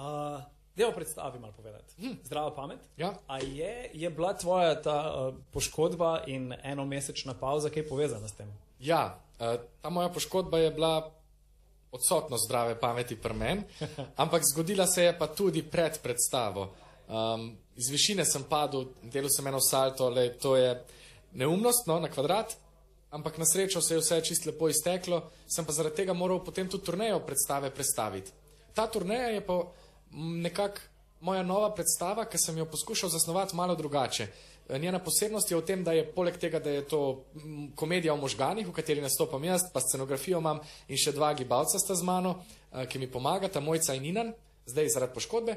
Uh, 0.00 0.40
Dejmo 0.76 0.92
predstavi 0.96 1.38
malo 1.38 1.52
povedati. 1.52 1.94
Hm. 1.98 2.14
Zdrava 2.24 2.54
pamet. 2.54 2.78
Ja. 2.96 3.12
A 3.26 3.38
je, 3.38 3.90
je 3.94 4.10
bila 4.10 4.32
tvoja 4.32 4.82
ta 4.82 5.12
uh, 5.12 5.34
poškodba 5.52 6.22
in 6.26 6.54
enomesečna 6.62 7.34
pauza 7.34 7.68
kaj 7.70 7.88
povezana 7.88 8.28
s 8.28 8.32
tem? 8.32 8.48
Ja, 8.80 9.20
eh, 9.40 9.58
ta 9.82 9.90
moja 9.90 10.08
poškodba 10.08 10.58
je 10.58 10.70
bila 10.70 11.10
odsotnost 11.92 12.46
zdrave 12.46 12.80
pameti 12.80 13.16
pri 13.16 13.34
meni, 13.34 13.62
ampak 14.22 14.42
zgodila 14.52 14.86
se 14.86 15.04
je 15.04 15.18
pa 15.18 15.26
tudi 15.26 15.62
pred 15.62 15.98
predstavo. 16.02 16.70
Um, 17.08 17.56
iz 17.76 17.90
višine 17.90 18.24
sem 18.24 18.44
padel, 18.48 18.84
delal 19.02 19.28
sem 19.36 19.46
eno 19.46 19.60
salto, 19.60 20.08
le 20.08 20.38
to 20.38 20.56
je 20.56 20.84
neumnost, 21.32 21.86
no, 21.86 21.98
na 22.00 22.08
kvadrat, 22.08 22.56
ampak 23.10 23.38
na 23.38 23.46
srečo 23.46 23.80
se 23.80 23.94
je 23.94 24.00
vse 24.00 24.20
čisto 24.24 24.50
lepo 24.50 24.68
izteklo, 24.68 25.22
sem 25.46 25.64
pa 25.64 25.72
zaradi 25.72 25.96
tega 25.96 26.12
moral 26.12 26.44
potem 26.44 26.68
tudi 26.68 26.84
turnejo 26.84 27.20
predstave 27.26 27.70
prestaviti. 27.70 28.30
Ta 28.74 28.86
turneja 28.86 29.28
je 29.28 29.40
pa 29.46 29.62
nekako 30.12 30.80
moja 31.20 31.42
nova 31.42 31.74
predstava, 31.74 32.24
ki 32.24 32.38
sem 32.38 32.58
jo 32.58 32.64
poskušal 32.64 33.10
zasnovati 33.10 33.56
malo 33.56 33.74
drugače. 33.74 34.26
Njena 34.78 34.98
posebnost 34.98 35.50
je 35.50 35.56
v 35.56 35.64
tem, 35.66 35.82
da 35.84 35.92
je 35.92 36.06
poleg 36.14 36.36
tega, 36.38 36.60
da 36.60 36.70
je 36.70 36.84
to 36.88 37.24
komedija 37.74 38.14
o 38.14 38.16
možganih, 38.16 38.68
v 38.68 38.72
kateri 38.72 39.02
nastopam 39.02 39.44
jaz, 39.44 39.66
pa 39.72 39.80
scenografijo 39.80 40.38
imam 40.38 40.60
in 40.88 40.96
še 40.96 41.12
dva 41.12 41.32
gibalca 41.34 41.78
sta 41.78 41.94
z 41.94 42.06
mano, 42.06 42.36
eh, 42.72 42.86
ki 42.86 42.98
mi 42.98 43.10
pomagata, 43.10 43.60
Mojca 43.60 43.94
in 43.94 44.04
Inan, 44.04 44.32
zdaj 44.66 44.88
zaradi 44.88 45.14
poškodbe. 45.14 45.56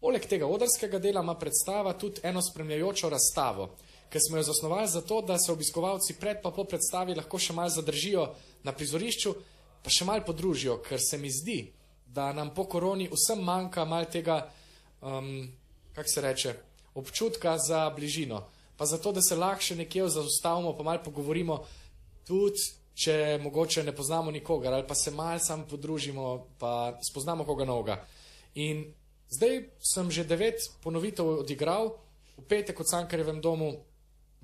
Poleg 0.00 0.26
tega 0.28 0.46
odrskega 0.46 0.98
dela 0.98 1.20
ima 1.20 1.34
predstava 1.34 1.92
tudi 1.92 2.20
eno 2.22 2.42
spremljajočo 2.42 3.08
razstavo, 3.08 3.68
ki 4.14 4.20
smo 4.20 4.36
jo 4.36 4.42
zasnovali 4.42 4.88
zato, 4.88 5.20
da 5.20 5.38
se 5.38 5.52
obiskovalci 5.52 6.14
pred 6.14 6.36
pa 6.42 6.50
po 6.54 6.62
predstavi 6.64 7.16
lahko 7.18 7.38
še 7.38 7.52
mal 7.52 7.66
zadržijo 7.66 8.28
na 8.62 8.70
prizorišču, 8.70 9.32
pa 9.82 9.90
še 9.90 10.04
mal 10.06 10.20
podružijo, 10.22 10.76
ker 10.86 11.00
se 11.02 11.18
mi 11.18 11.32
zdi, 11.34 11.56
da 12.06 12.28
nam 12.32 12.52
po 12.54 12.62
koroni 12.70 13.08
vsem 13.10 13.40
manjka 13.42 13.82
mal 13.84 14.06
tega, 14.06 14.36
um, 15.02 15.48
kako 15.96 16.12
se 16.12 16.22
reče, 16.22 16.52
občutka 16.94 17.56
za 17.58 17.88
bližino. 17.90 18.38
Pa 18.78 18.86
zato, 18.86 19.10
da 19.12 19.22
se 19.22 19.34
lahko 19.34 19.74
nekje 19.74 20.06
zaustavimo, 20.08 20.76
pa 20.78 20.86
mal 20.86 21.00
pogovorimo, 21.02 21.56
tudi 22.22 22.62
če 22.94 23.40
mogoče 23.42 23.82
ne 23.82 23.96
poznamo 23.96 24.30
nikogar, 24.30 24.76
ali 24.76 24.86
pa 24.86 24.94
se 24.94 25.10
mal 25.10 25.40
sam 25.42 25.64
podružimo, 25.66 26.54
pa 26.58 26.94
spoznamo 27.02 27.42
koga 27.42 27.66
novega. 27.66 27.98
In 28.54 28.84
zdaj 29.26 29.58
sem 29.82 30.10
že 30.10 30.22
devet 30.22 30.62
ponovitev 30.86 31.42
odigral, 31.42 31.96
v 32.38 32.46
petek 32.46 32.78
v 32.78 32.86
Cankarjevem 32.86 33.42
domu 33.42 33.72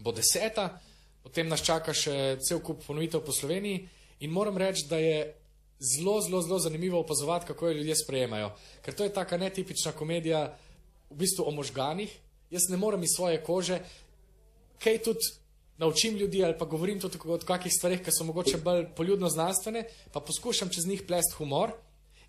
bo 0.01 0.13
deseta, 0.13 0.81
potem 1.23 1.49
nas 1.49 1.63
čaka 1.65 1.95
še 1.95 2.39
cel 2.41 2.63
kup 2.65 2.83
ponovitev 2.87 3.23
po 3.25 3.33
Sloveniji 3.33 3.85
in 4.21 4.33
moram 4.33 4.57
reči, 4.59 4.87
da 4.89 4.99
je 5.01 5.35
zelo, 5.81 6.21
zelo, 6.21 6.43
zelo 6.43 6.59
zanimivo 6.59 7.01
opazovati, 7.01 7.47
kako 7.47 7.69
jo 7.69 7.79
ljudje 7.81 7.97
sprejemajo. 7.97 8.51
Ker 8.85 8.95
to 8.95 9.05
je 9.05 9.13
taka 9.13 9.37
netipična 9.41 9.93
komedija, 9.93 10.49
v 11.11 11.19
bistvu 11.19 11.49
o 11.49 11.51
možganih. 11.51 12.11
Jaz 12.51 12.69
ne 12.71 12.77
morem 12.77 13.03
iz 13.03 13.15
svoje 13.17 13.43
kože, 13.43 13.81
kaj 14.83 15.03
tudi 15.03 15.33
naučim 15.79 16.17
ljudi 16.17 16.45
ali 16.45 16.59
pa 16.59 16.65
govorim 16.65 17.01
tudi 17.01 17.19
o 17.25 17.39
kakih 17.39 17.73
stvarih, 17.73 18.03
ki 18.05 18.13
so 18.13 18.25
mogoče 18.25 18.59
bolj 18.59 18.87
poljudno 18.97 19.29
znanstvene, 19.29 19.85
pa 20.13 20.21
poskušam 20.21 20.69
čez 20.69 20.87
njih 20.87 21.03
plest 21.09 21.33
humor 21.39 21.73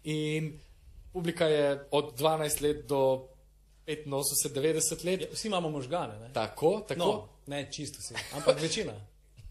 in 0.04 0.60
publika 1.14 1.46
je 1.46 1.88
od 1.92 2.14
12 2.20 2.62
let 2.62 2.86
do 2.88 3.28
85, 3.88 4.54
90 4.54 5.06
let. 5.06 5.22
Ja, 5.22 5.28
vsi 5.34 5.48
imamo 5.48 5.70
možgane. 5.70 6.20
Ne? 6.20 6.34
Tako, 6.34 6.82
tako. 6.88 7.00
No, 7.00 7.28
ne 7.52 7.66
čisto 7.72 8.00
vsi, 8.00 8.16
ampak 8.36 8.62
večina. 8.62 8.94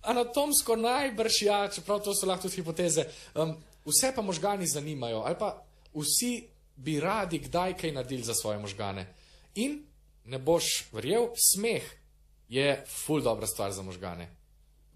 Anatomsko 0.02 0.76
najbrž 0.76 1.42
ja, 1.42 1.68
čeprav 1.68 2.00
to 2.00 2.14
so 2.16 2.26
lahko 2.26 2.48
tudi 2.48 2.62
hipoteze. 2.62 3.04
Um, 3.34 3.52
vse 3.84 4.12
pa 4.16 4.22
možgani 4.24 4.66
zanimajo, 4.66 5.22
ali 5.28 5.36
pa 5.38 5.52
vsi 5.92 6.48
bi 6.76 7.00
radi 7.00 7.38
kdaj 7.38 7.76
kaj 7.76 7.92
naredili 7.92 8.24
za 8.24 8.34
svoje 8.34 8.58
možgane. 8.58 9.06
In 9.54 9.82
ne 10.24 10.38
boš 10.38 10.88
verjel, 10.92 11.28
smeh 11.36 11.84
je 12.48 12.84
ful 12.88 13.20
dobra 13.20 13.46
stvar 13.46 13.72
za 13.72 13.82
možgane. 13.82 14.30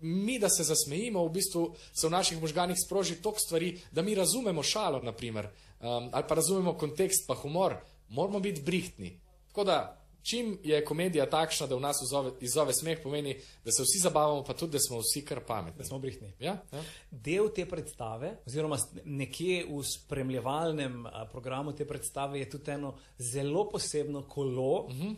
Mi, 0.00 0.38
da 0.38 0.48
se 0.48 0.64
zasmejimo, 0.64 1.24
v 1.24 1.32
bistvu 1.32 1.74
se 1.92 2.06
v 2.06 2.10
naših 2.10 2.40
možganih 2.40 2.76
sproži 2.76 3.20
toliko 3.22 3.40
stvari, 3.40 3.80
da 3.92 4.02
mi 4.02 4.14
razumemo 4.14 4.62
šalo, 4.62 5.02
naprimer, 5.02 5.46
um, 5.46 6.10
ali 6.12 6.24
pa 6.28 6.34
razumemo 6.34 6.74
kontekst, 6.78 7.26
pa 7.26 7.34
humor, 7.34 7.76
moramo 8.08 8.40
biti 8.40 8.62
brihtni. 8.62 9.20
Tako 9.48 9.64
da, 9.64 10.03
čim 10.24 10.58
je 10.64 10.78
komedija 10.84 11.26
takšna, 11.30 11.66
da 11.66 11.76
v 11.76 11.80
nas 11.84 12.00
izove, 12.02 12.30
izove 12.40 12.72
smeh, 12.72 12.98
pomeni, 13.02 13.34
da 13.64 13.72
se 13.72 13.84
vsi 13.84 13.98
zabavamo, 14.02 14.44
pa 14.44 14.54
tudi, 14.56 14.72
da 14.72 14.80
smo 14.80 14.98
vsi 15.02 15.24
kar 15.24 15.40
pametni. 15.46 15.78
Da 15.78 15.84
smo 15.84 15.98
brihtni. 15.98 16.32
Ja, 16.40 16.56
ja. 16.72 16.82
Del 17.10 17.50
te 17.54 17.66
predstave, 17.68 18.38
oziroma 18.46 18.78
nekje 19.04 19.66
v 19.68 19.82
spremljevalnem 19.84 21.04
programu 21.32 21.72
te 21.76 21.84
predstave, 21.86 22.40
je 22.40 22.50
tudi 22.50 22.70
eno 22.70 22.94
zelo 23.18 23.68
posebno 23.70 24.22
kolo. 24.28 24.86
Uh 24.88 24.90
-huh. 24.90 25.16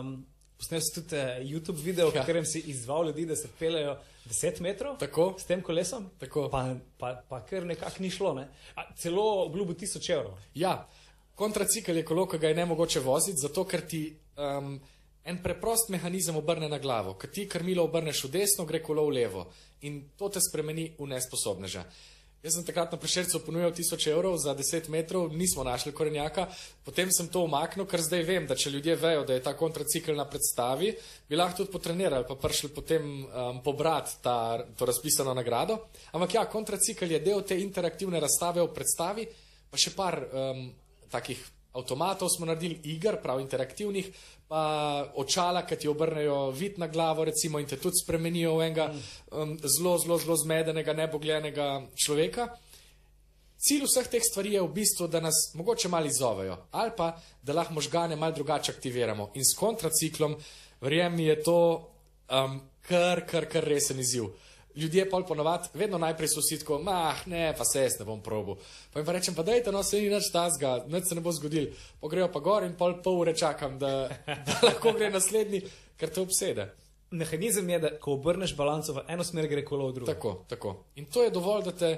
um, 0.00 0.26
Posnel 0.62 0.80
si 0.80 0.94
tudi 0.94 1.16
eh, 1.16 1.42
YouTube 1.42 1.82
video, 1.82 2.10
v 2.10 2.14
Ja. 2.14 2.20
katerem 2.20 2.44
si 2.44 2.60
izval 2.70 3.06
ljudi, 3.06 3.26
da 3.26 3.36
se 3.36 3.48
pelejo 3.58 3.96
10 4.30 4.60
metrov 4.60 4.98
Tako. 4.98 5.34
s 5.38 5.44
tem 5.44 5.62
kolesom. 5.62 6.10
Tako. 6.18 6.48
Pa, 6.50 6.74
pa, 6.98 7.22
pa 7.28 7.40
kar 7.44 7.66
nekako 7.66 7.96
ni 7.98 8.10
šlo. 8.10 8.34
Ne? 8.34 8.48
A, 8.76 8.94
celo 8.94 9.44
obljubo 9.46 9.72
1000 9.72 10.12
evrov. 10.12 10.38
Ja, 10.54 10.88
kontracikl 11.42 11.98
je 11.98 12.06
kolo, 12.06 12.28
ki 12.30 12.38
ga 12.38 12.52
je 12.52 12.58
ne 12.60 12.66
mogoče 12.70 13.02
voziti, 13.02 13.42
zato 13.42 13.66
ker 13.66 13.82
ti 13.88 14.04
um, 14.38 14.76
en 15.24 15.42
preprost 15.42 15.90
mehanizem 15.90 16.38
obrne 16.38 16.70
na 16.70 16.78
glavo. 16.78 17.16
Ker 17.18 17.30
ti 17.30 17.48
krmilo 17.50 17.84
obrneš 17.88 18.24
v 18.26 18.34
desno, 18.38 18.66
gre 18.66 18.82
kolo 18.82 19.08
v 19.10 19.18
levo 19.18 19.46
in 19.82 20.02
to 20.18 20.30
te 20.30 20.40
spremeni 20.42 20.92
v 20.98 21.10
nesposobneža. 21.10 21.82
Jaz 22.42 22.56
sem 22.56 22.64
takrat 22.66 22.90
na 22.90 22.98
prešercu 22.98 23.38
ponujal 23.46 23.70
1000 23.70 24.08
evrov 24.10 24.34
za 24.34 24.50
10 24.50 24.88
metrov, 24.90 25.28
nismo 25.30 25.62
našli 25.62 25.92
korenjaka, 25.94 26.48
potem 26.82 27.06
sem 27.14 27.28
to 27.30 27.44
umaknil, 27.46 27.86
ker 27.86 28.02
zdaj 28.02 28.24
vem, 28.26 28.48
da 28.50 28.56
če 28.58 28.72
ljudje 28.74 28.96
vejo, 28.98 29.22
da 29.22 29.36
je 29.36 29.44
ta 29.46 29.52
kontracikl 29.54 30.18
na 30.18 30.26
predstavi, 30.26 30.90
bi 31.30 31.38
lahko 31.38 31.62
tudi 31.62 31.70
potrenirali, 31.70 32.26
pa 32.26 32.34
prišli 32.34 32.72
potem 32.74 33.06
um, 33.22 33.62
pobrati 33.62 34.18
ta, 34.26 34.58
to 34.74 34.90
razpisano 34.90 35.34
nagrado. 35.38 35.78
Ampak 36.18 36.34
ja, 36.34 36.42
kontracikl 36.50 37.14
je 37.14 37.22
del 37.22 37.46
te 37.46 37.60
interaktivne 37.62 38.18
razstave 38.18 38.58
v 38.66 38.74
predstavi, 38.74 39.28
pa 39.70 39.78
še 39.78 39.94
par 39.94 40.18
um, 40.26 40.66
takih 41.12 41.40
avtomatov 41.72 42.28
smo 42.28 42.46
naredili 42.46 42.80
iger, 42.84 43.16
prav 43.22 43.40
interaktivnih, 43.40 44.10
pa 44.48 44.62
očala, 45.16 45.64
ki 45.66 45.76
ti 45.76 45.88
obrnejo 45.88 46.50
vid 46.50 46.78
na 46.78 46.86
glavo, 46.86 47.24
recimo, 47.24 47.58
in 47.58 47.66
te 47.66 47.78
tudi 47.80 48.02
spremenijo 48.02 48.58
v 48.58 48.66
enega 48.66 48.90
um, 48.92 49.56
zelo, 49.64 49.96
zelo, 49.98 50.18
zelo 50.18 50.36
zmedenega, 50.36 50.92
nebogljenega 50.92 51.68
človeka. 51.96 52.50
Cilj 53.62 53.86
vseh 53.86 54.10
teh 54.10 54.24
stvari 54.26 54.56
je 54.56 54.62
v 54.62 54.72
bistvu, 54.74 55.06
da 55.08 55.20
nas 55.22 55.52
mogoče 55.54 55.88
malo 55.88 56.10
izzovejo 56.10 56.56
ali 56.70 56.90
pa 56.96 57.12
da 57.42 57.54
lahko 57.54 57.74
možgane 57.74 58.16
malo 58.16 58.34
drugače 58.34 58.72
aktiviramo. 58.72 59.30
In 59.34 59.44
s 59.44 59.54
kontraciklom, 59.56 60.34
verjemi, 60.80 61.24
je 61.24 61.42
to 61.42 61.58
um, 62.28 62.60
kar, 62.82 63.22
kar, 63.26 63.46
kar 63.46 63.64
resen 63.64 64.00
izziv. 64.00 64.32
Ljudje 64.76 65.04
pol 65.10 65.26
ponovadi, 65.28 65.68
vedno 65.74 65.98
najprej 65.98 66.28
so 66.32 66.42
si 66.42 66.58
tako, 66.58 66.78
ah, 66.88 67.16
ne, 67.26 67.54
pa 67.58 67.64
se 67.64 67.82
jaz 67.82 67.98
ne 67.98 68.06
bom 68.08 68.22
probil. 68.22 68.56
Pa 68.92 69.00
jim 69.00 69.06
pa 69.06 69.12
rečem, 69.12 69.34
pa 69.34 69.42
dajte, 69.42 69.72
no 69.72 69.82
se 69.82 70.00
ni 70.00 70.08
nič 70.08 70.30
tazga, 70.32 70.84
nič 70.88 71.08
se 71.08 71.14
ne 71.14 71.20
bo 71.20 71.32
zgodil. 71.32 71.66
Pogrejo 72.00 72.30
pa 72.32 72.40
gor 72.40 72.64
in 72.64 72.72
pol 72.78 72.96
pol 73.04 73.20
ure 73.20 73.34
čakam, 73.36 73.78
da, 73.78 74.08
da 74.26 74.60
lahko 74.68 74.94
gre 74.96 75.10
naslednji, 75.12 75.60
ker 76.00 76.10
te 76.10 76.24
obsede. 76.24 76.70
Mehanizem 77.12 77.68
je, 77.68 77.78
da 77.78 77.90
ko 78.00 78.16
obrneš 78.16 78.56
balanco 78.56 78.94
v 78.96 79.04
eno 79.12 79.24
smer, 79.24 79.48
gre 79.48 79.64
kolo 79.64 79.90
v 79.90 79.96
drugo. 79.98 80.12
Tako, 80.14 80.32
tako. 80.48 80.72
In 80.96 81.10
to 81.12 81.26
je 81.26 81.34
dovolj, 81.34 81.66
da 81.68 81.76
te, 81.76 81.92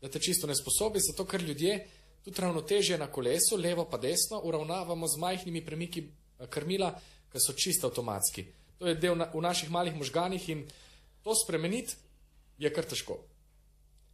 da 0.00 0.08
te 0.08 0.22
čisto 0.22 0.46
ne 0.46 0.54
sposobi, 0.54 1.02
zato 1.02 1.26
ker 1.26 1.42
ljudje 1.42 1.80
tudi 2.22 2.40
ravnotežje 2.40 2.98
na 2.98 3.10
kolesu, 3.10 3.56
levo 3.56 3.84
pa 3.90 3.98
desno, 3.98 4.38
uravnavamo 4.44 5.08
z 5.08 5.18
majhnimi 5.18 5.64
premiki 5.66 6.04
eh, 6.06 6.46
krmila, 6.46 6.94
ki 7.32 7.40
so 7.40 7.52
čisto 7.52 7.90
avtomatski. 7.90 8.46
To 8.78 8.86
je 8.86 8.94
del 8.94 9.18
na, 9.18 9.26
v 9.34 9.42
naših 9.42 9.70
malih 9.70 9.94
možganih 9.96 10.48
in 10.48 10.64
to 11.22 11.34
spremeniti 11.34 11.94
je 12.62 12.72
kar 12.72 12.86
težko. 12.88 13.18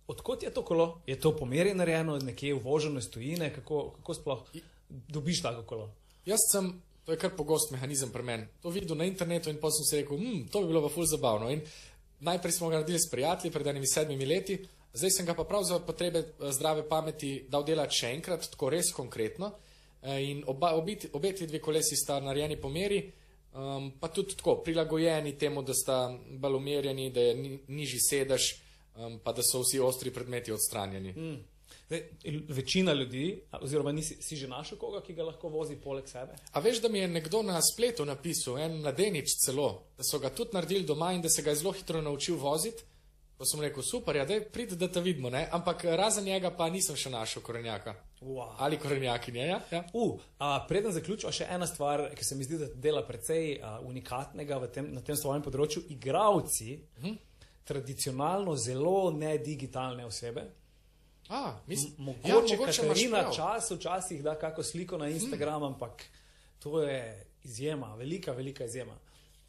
Odkot 0.09 0.43
je 0.43 0.51
to 0.55 0.65
kolo? 0.65 1.03
Je 1.07 1.19
to 1.21 1.35
pomerje 1.37 1.75
narejeno, 1.75 2.17
nekje 2.19 2.55
uvoženo 2.55 2.99
iz 2.99 3.11
tujine, 3.11 3.53
kako, 3.55 3.91
kako 3.99 4.15
sploh 4.15 4.45
dobiš 4.89 5.43
tako 5.43 5.63
kolo? 5.63 5.91
Jaz 6.27 6.41
sem, 6.53 6.71
to 7.05 7.13
je 7.13 7.19
kar 7.21 7.35
pogost 7.37 7.71
mehanizem 7.71 8.13
pri 8.13 8.23
meni, 8.25 8.49
to 8.63 8.73
videl 8.73 8.97
na 8.97 9.05
internetu 9.05 9.51
in 9.51 9.61
pa 9.61 9.71
sem 9.71 9.85
si 9.85 10.01
rekel, 10.01 10.17
hm, 10.17 10.49
to 10.53 10.63
bi 10.63 10.73
bilo 10.73 10.83
pa 10.85 10.89
ful 10.93 11.07
zabavno. 11.07 11.51
In 11.53 11.61
najprej 12.25 12.57
smo 12.57 12.69
ga 12.69 12.81
naredili 12.81 12.99
s 12.99 13.11
prijatelji 13.11 13.53
pred 13.53 13.67
enimi 13.67 13.87
sedmimi 13.87 14.27
leti, 14.27 14.59
zdaj 14.93 15.11
sem 15.11 15.27
ga 15.27 15.35
pa 15.35 15.45
prav 15.45 15.63
za 15.69 15.79
potrebe 15.79 16.19
eh, 16.19 16.53
zdrave 16.53 16.89
pameti 16.89 17.45
dal 17.49 17.65
delati 17.65 18.01
še 18.01 18.15
enkrat, 18.17 18.49
tako 18.51 18.73
res 18.73 18.93
konkretno. 18.97 19.53
Eh, 20.03 20.31
In 20.31 20.45
oba, 20.47 20.73
obiti, 20.77 21.11
obe 21.13 21.35
ti 21.35 21.47
dve 21.47 21.61
kolesi 21.61 21.97
sta 21.97 22.21
narejeni 22.21 22.57
po 22.57 22.69
meri, 22.69 23.03
um, 23.59 23.91
pa 24.01 24.09
tudi 24.09 24.37
tako 24.37 24.57
prilagojeni 24.65 25.39
temu, 25.39 25.63
da 25.63 25.75
sta 25.75 25.99
bolj 26.31 26.57
umerjeni, 26.57 27.11
da 27.11 27.21
je 27.21 27.35
ni, 27.35 27.59
nižji 27.69 28.01
sedež, 28.01 28.49
um, 28.97 29.19
pa 29.25 29.33
da 29.33 29.43
so 29.43 29.63
vsi 29.65 29.81
ostri 29.81 30.15
predmeti 30.15 30.53
odstranjeni. 30.53 31.13
Mm. 31.13 31.39
Zdaj, 31.89 32.03
večina 32.49 32.93
ljudi, 32.93 33.43
oziroma 33.61 33.93
nisi 33.93 34.17
si 34.21 34.37
že 34.37 34.49
našel 34.49 34.79
koga, 34.79 35.01
ki 35.01 35.15
ga 35.17 35.25
lahko 35.25 35.49
vozi 35.49 35.77
poleg 35.77 36.09
sebe? 36.09 36.37
A 36.53 36.61
veš, 36.61 36.83
da 36.85 36.89
mi 36.89 36.99
je 36.99 37.09
nekdo 37.09 37.43
na 37.43 37.61
spletu 37.63 38.05
napisal, 38.05 38.59
en 38.59 38.81
mladenič 38.83 39.39
celo, 39.45 39.71
da 39.97 40.05
so 40.05 40.19
ga 40.19 40.31
tudi 40.31 40.53
naredili 40.53 40.85
doma 40.85 41.13
in 41.13 41.23
da 41.23 41.29
se 41.29 41.43
ga 41.43 41.51
je 41.51 41.63
zelo 41.63 41.73
hitro 41.73 42.03
naučil 42.03 42.37
voziti. 42.37 42.85
Pa 43.39 43.47
sem 43.47 43.61
rekel, 43.61 43.83
super, 43.83 44.17
ja, 44.17 44.25
daj 44.27 44.49
prid, 44.53 44.73
da 44.75 44.89
te 44.93 45.01
vidimo, 45.01 45.31
ne? 45.31 45.49
ampak 45.53 45.85
razen 45.85 46.25
njega 46.25 46.51
pa 46.51 46.69
nisem 46.69 46.97
še 46.97 47.11
našel 47.11 47.43
korenjaka. 47.43 47.95
Wow. 48.21 48.55
Ali 48.59 48.79
korenjakinje, 48.79 49.47
ja? 49.47 49.61
ja. 49.71 49.85
Uh, 49.93 50.21
a, 50.39 50.65
preden 50.69 50.93
zaključim, 50.93 51.31
še 51.33 51.47
ena 51.51 51.67
stvar, 51.67 52.09
ki 52.19 52.25
se 52.25 52.35
mi 52.35 52.45
zdi, 52.45 52.59
da 52.59 52.67
dela 52.75 53.05
precej 53.07 53.61
a, 53.63 53.79
unikatnega 53.87 54.59
tem, 54.75 54.91
na 54.95 55.03
tem 55.07 55.17
svojem 55.17 55.43
področju. 55.43 55.85
Igravci, 55.95 56.81
uh 56.99 57.05
-huh. 57.05 57.17
tradicionalno 57.65 58.57
zelo 58.57 59.11
nedigitalne 59.11 60.07
osebe. 60.07 60.49
A, 61.29 61.59
mislim, 61.67 61.93
Mogoče, 61.99 62.29
ja, 62.29 62.59
mogoče 62.59 62.83
Katarina 62.83 63.33
čas 63.33 63.71
včasih 63.71 64.23
da 64.23 64.39
kako 64.39 64.63
sliko 64.63 64.99
na 64.99 65.09
Instagram, 65.09 65.63
hmm. 65.63 65.73
ampak 65.73 66.05
to 66.59 66.83
je 66.83 67.27
izjema, 67.45 67.95
velika, 67.95 68.33
velika 68.33 68.65
izjema. 68.65 68.99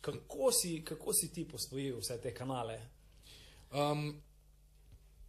Kako 0.01 0.51
si, 0.51 0.83
kako 0.85 1.13
si 1.13 1.33
ti 1.33 1.47
posvojil 1.47 1.99
vse 1.99 2.21
te 2.21 2.33
kanale? 2.33 2.79
Um, 3.71 4.21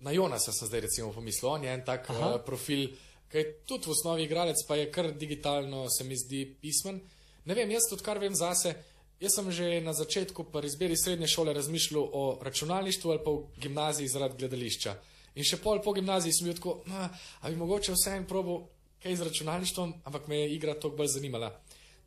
na 0.00 0.10
Jonasa 0.10 0.52
sem 0.52 0.68
zdaj 0.68 0.80
recimo 0.80 1.12
pomislil, 1.12 1.50
on 1.50 1.64
je 1.64 1.74
en 1.74 1.84
tak 1.84 2.10
Aha. 2.10 2.34
uh, 2.34 2.40
profil, 2.46 2.88
ki 3.30 3.38
je 3.38 3.52
tudi 3.66 3.86
v 3.86 3.94
osnovi 3.94 4.24
igralec, 4.26 4.62
pa 4.68 4.76
je 4.76 4.90
kar 4.92 5.12
digitalno, 5.12 5.86
se 5.90 6.04
mi 6.04 6.16
zdi, 6.16 6.44
pismen. 6.60 7.00
Ne 7.44 7.54
vem, 7.54 7.70
jaz 7.70 7.86
tudi 7.90 8.04
kar 8.04 8.18
vem 8.18 8.34
zase. 8.34 8.74
Jaz 9.20 9.36
sem 9.36 9.50
že 9.52 9.80
na 9.84 9.92
začetku, 9.92 10.48
pri 10.48 10.66
izbiri 10.66 10.96
srednje 10.96 11.28
šole, 11.28 11.52
razmišljal 11.52 12.08
o 12.12 12.38
računalništvu 12.42 13.10
ali 13.10 13.20
pa 13.24 13.30
v 13.30 13.60
gimnaziji 13.60 14.08
zaradi 14.08 14.38
gledališča. 14.38 14.94
In 15.36 15.44
še 15.44 15.60
pol 15.60 15.82
po 15.84 15.92
gimnaziji 15.92 16.32
sem 16.32 16.48
bil 16.48 16.56
tako, 16.56 16.80
da 16.88 17.10
bi 17.46 17.56
mogoče 17.56 17.92
vse 17.92 18.16
en 18.16 18.26
probo 18.26 18.62
kaj 19.02 19.16
z 19.16 19.28
računalništvom, 19.28 19.92
ampak 20.04 20.26
me 20.28 20.40
je 20.40 20.54
igra 20.54 20.74
toliko 20.74 20.96
bolj 20.96 21.12
zanimala. 21.14 21.52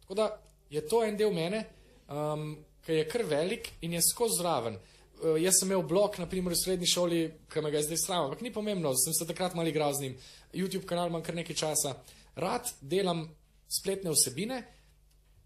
Tako 0.02 0.14
da 0.14 0.28
je 0.70 0.82
to 0.88 1.04
en 1.06 1.18
del 1.18 1.32
mene, 1.34 1.64
um, 2.10 2.58
ki 2.86 3.00
je 3.00 3.08
kar 3.10 3.24
velik 3.30 3.70
in 3.82 3.94
je 3.94 4.02
skozi 4.02 4.42
zraven. 4.42 4.78
Uh, 5.24 5.38
jaz 5.40 5.56
sem 5.60 5.72
imel 5.72 5.86
blog, 5.88 6.18
naprimer 6.20 6.52
v 6.52 6.60
srednji 6.60 6.88
šoli, 6.92 7.20
ki 7.48 7.62
me 7.64 7.72
ga 7.72 7.80
je 7.80 7.88
zdaj 7.88 8.00
sram, 8.02 8.26
ampak 8.28 8.42
ni 8.44 8.52
pomembno, 8.52 8.92
sem 9.00 9.16
se 9.16 9.28
takrat 9.28 9.56
malo 9.56 9.72
igral 9.72 9.94
z 9.96 10.02
njim. 10.02 10.18
YouTube 10.54 10.86
kanal 10.86 11.08
imam 11.08 11.24
kar 11.24 11.36
nekaj 11.36 11.56
časa. 11.56 11.94
Rad 12.36 12.68
delam 12.82 13.30
spletne 13.72 14.12
vsebine, 14.12 14.58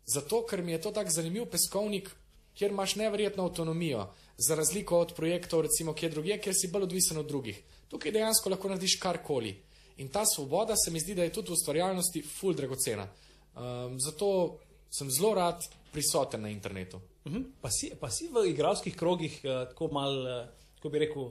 zato 0.05 0.41
ker 0.49 0.63
mi 0.63 0.71
je 0.71 0.81
to 0.81 0.91
tak 0.91 1.11
zanimiv 1.13 1.45
peskovnik, 1.51 2.09
kjer 2.57 2.71
imaš 2.71 2.95
neverjetno 2.95 3.43
avtonomijo 3.43 4.07
za 4.37 4.55
razliko 4.55 4.99
od 4.99 5.13
projektov, 5.13 5.61
recimo, 5.61 5.93
kjer 5.93 6.11
drugje, 6.11 6.39
kjer 6.41 6.55
si 6.55 6.71
bolj 6.73 6.83
odvisen 6.83 7.17
od 7.17 7.27
drugih. 7.27 7.61
Tukaj 7.87 8.11
dejansko 8.11 8.49
lahko 8.49 8.69
narediš 8.69 8.97
karkoli. 8.99 9.53
In 9.97 10.09
ta 10.09 10.25
svoboda 10.25 10.75
se 10.75 10.91
mi 10.91 10.99
zdi, 10.99 11.15
da 11.15 11.23
je 11.23 11.33
tudi 11.33 11.49
v 11.49 11.53
ustvarjalnosti 11.53 12.21
ful 12.21 12.53
dragocena. 12.53 13.05
Um, 13.05 13.99
zato 13.99 14.57
sem 14.89 15.11
zelo 15.11 15.33
rad 15.33 15.63
prisoten 15.91 16.41
na 16.41 16.49
internetu. 16.49 17.01
Uh 17.27 17.33
-huh. 17.33 17.43
pa, 17.61 17.69
si, 17.71 17.91
pa 17.99 18.09
si 18.09 18.27
v 18.27 18.47
igralskih 18.49 18.95
krogih 18.95 19.41
uh, 19.43 19.67
tako 19.67 19.89
mal, 19.91 20.13
uh, 20.21 20.47
kako 20.75 20.89
bi 20.89 20.99
rekel, 20.99 21.29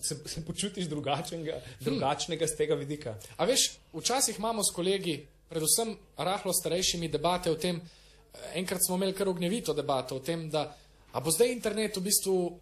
se, 0.00 0.16
se 0.26 0.44
počutiš 0.44 0.84
drugačnega, 0.84 1.60
drugačnega 1.80 2.46
z 2.46 2.56
tega 2.56 2.74
vidika. 2.74 3.18
A 3.36 3.44
veš, 3.44 3.78
včasih 3.92 4.38
imamo 4.38 4.64
s 4.64 4.70
kolegi, 4.74 5.26
predvsem 5.48 5.96
rahlo 6.16 6.52
starejšimi, 6.52 7.08
debate 7.08 7.50
o 7.50 7.54
tem, 7.54 7.80
enkrat 8.54 8.80
smo 8.86 8.96
imeli 8.96 9.14
kar 9.14 9.28
ognjevito 9.28 9.74
debato 9.74 10.16
o 10.16 10.20
tem, 10.20 10.50
da 10.50 10.76
bo 11.22 11.30
zdaj 11.30 11.52
internet 11.52 11.96
v 11.96 12.02
bistvu 12.02 12.34
uh, 12.46 12.58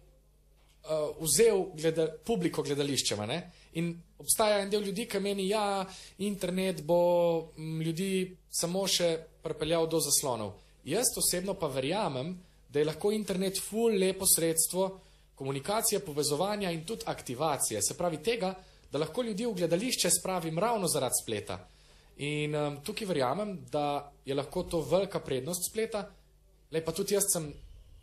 vzel 1.21 1.65
gleda, 1.73 2.07
publiko 2.25 2.63
gledališčema? 2.63 3.25
Ne? 3.25 3.39
In 3.73 3.93
obstaja 4.19 4.61
en 4.61 4.69
del 4.69 4.85
ljudi, 4.85 5.07
ki 5.09 5.19
meni, 5.19 5.47
da 5.49 5.55
ja, 5.55 5.85
internet 6.17 6.83
bo 6.85 7.53
m, 7.57 7.81
ljudi 7.81 8.35
samo 8.49 8.85
še 8.87 9.17
pripeljal 9.43 9.87
do 9.89 9.99
zaslonov. 9.99 10.53
Jaz 10.85 11.15
osebno 11.17 11.55
pa 11.57 11.67
verjamem, 11.71 12.35
da 12.73 12.79
je 12.79 12.85
lahko 12.85 13.11
internet 13.11 13.59
ful 13.61 13.93
lepo 13.93 14.25
sredstvo 14.25 14.87
komunikacije, 15.35 15.99
povezovanja 15.99 16.71
in 16.71 16.85
tudi 16.85 17.03
aktivacije. 17.05 17.81
Se 17.81 17.97
pravi 17.97 18.17
tega, 18.23 18.55
da 18.91 18.99
lahko 18.99 19.21
ljudi 19.21 19.45
v 19.45 19.53
gledališče 19.53 20.09
spravim 20.09 20.59
ravno 20.59 20.87
zaradi 20.87 21.21
spleta. 21.21 21.59
In 22.17 22.55
um, 22.55 22.77
tukaj 22.85 23.07
verjamem, 23.07 23.57
da 23.71 24.11
je 24.25 24.35
lahko 24.35 24.63
to 24.63 24.81
velika 24.81 25.19
prednost 25.19 25.69
spleta, 25.69 26.07
le 26.71 26.81
pa 26.85 26.91
tudi 26.91 27.13
jaz 27.13 27.29
sem 27.33 27.51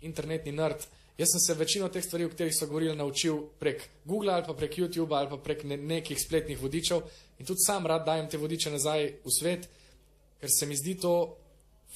internetni 0.03 0.53
nerd. 0.53 0.87
Jaz 1.19 1.35
sem 1.35 1.41
se 1.41 1.55
večino 1.55 1.89
teh 1.89 2.05
stvari, 2.05 2.25
o 2.25 2.31
katerih 2.33 2.55
so 2.57 2.67
govorili, 2.67 2.97
naučil 2.97 3.43
prek 3.59 3.83
Google 4.05 4.33
ali 4.33 4.47
pa 4.47 4.55
prek 4.55 4.79
YouTube 4.79 5.17
ali 5.17 5.29
pa 5.29 5.37
prek 5.37 5.65
ne 5.65 5.77
nekih 5.77 6.19
spletnih 6.19 6.63
vodičev 6.63 7.03
in 7.39 7.47
tudi 7.47 7.61
sam 7.67 7.87
rad 7.87 8.07
dajem 8.07 8.29
te 8.29 8.39
vodiče 8.39 8.71
nazaj 8.71 9.05
v 9.25 9.35
svet, 9.39 9.69
ker 10.41 10.49
se 10.49 10.67
mi 10.67 10.77
zdi 10.77 10.95
to 11.01 11.37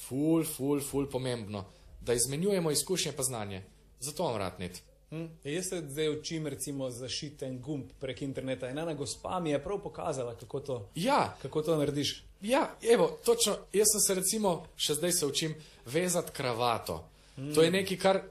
ful, 0.05 0.43
ful, 0.43 0.81
ful 0.81 1.09
pomembno, 1.09 1.63
da 2.05 2.13
izmenjujemo 2.13 2.71
izkušnje 2.71 3.11
pa 3.11 3.23
znanje. 3.23 3.63
Zato 3.99 4.23
vam 4.23 4.37
rad 4.37 4.59
net. 4.59 4.81
Hm? 5.09 5.25
Jaz 5.43 5.69
se 5.69 5.81
zdaj 5.89 6.09
učim, 6.09 6.47
recimo, 6.47 6.89
zašiti 6.91 7.45
en 7.45 7.61
gumb 7.61 7.91
prek 7.99 8.21
interneta. 8.21 8.69
In 8.69 8.79
ena 8.79 8.93
gospa 8.93 9.39
mi 9.39 9.49
je 9.49 9.63
prav 9.63 9.79
pokazala, 9.83 10.35
kako 10.35 10.59
to, 10.59 10.89
ja. 10.95 11.37
kako 11.41 11.61
to 11.61 11.77
narediš. 11.77 12.23
Ja, 12.41 12.75
evo, 12.91 13.19
točno. 13.25 13.57
Jaz 13.73 13.87
sem 13.91 14.01
se, 14.01 14.15
recimo, 14.15 14.65
še 14.75 14.93
zdaj 14.93 15.11
se 15.11 15.25
učim 15.25 15.55
vezati 15.85 16.31
kravato. 16.31 17.05
Mm. 17.37 17.53
To 17.53 17.61
je 17.61 17.71
nekaj, 17.71 17.97
kar 17.97 18.21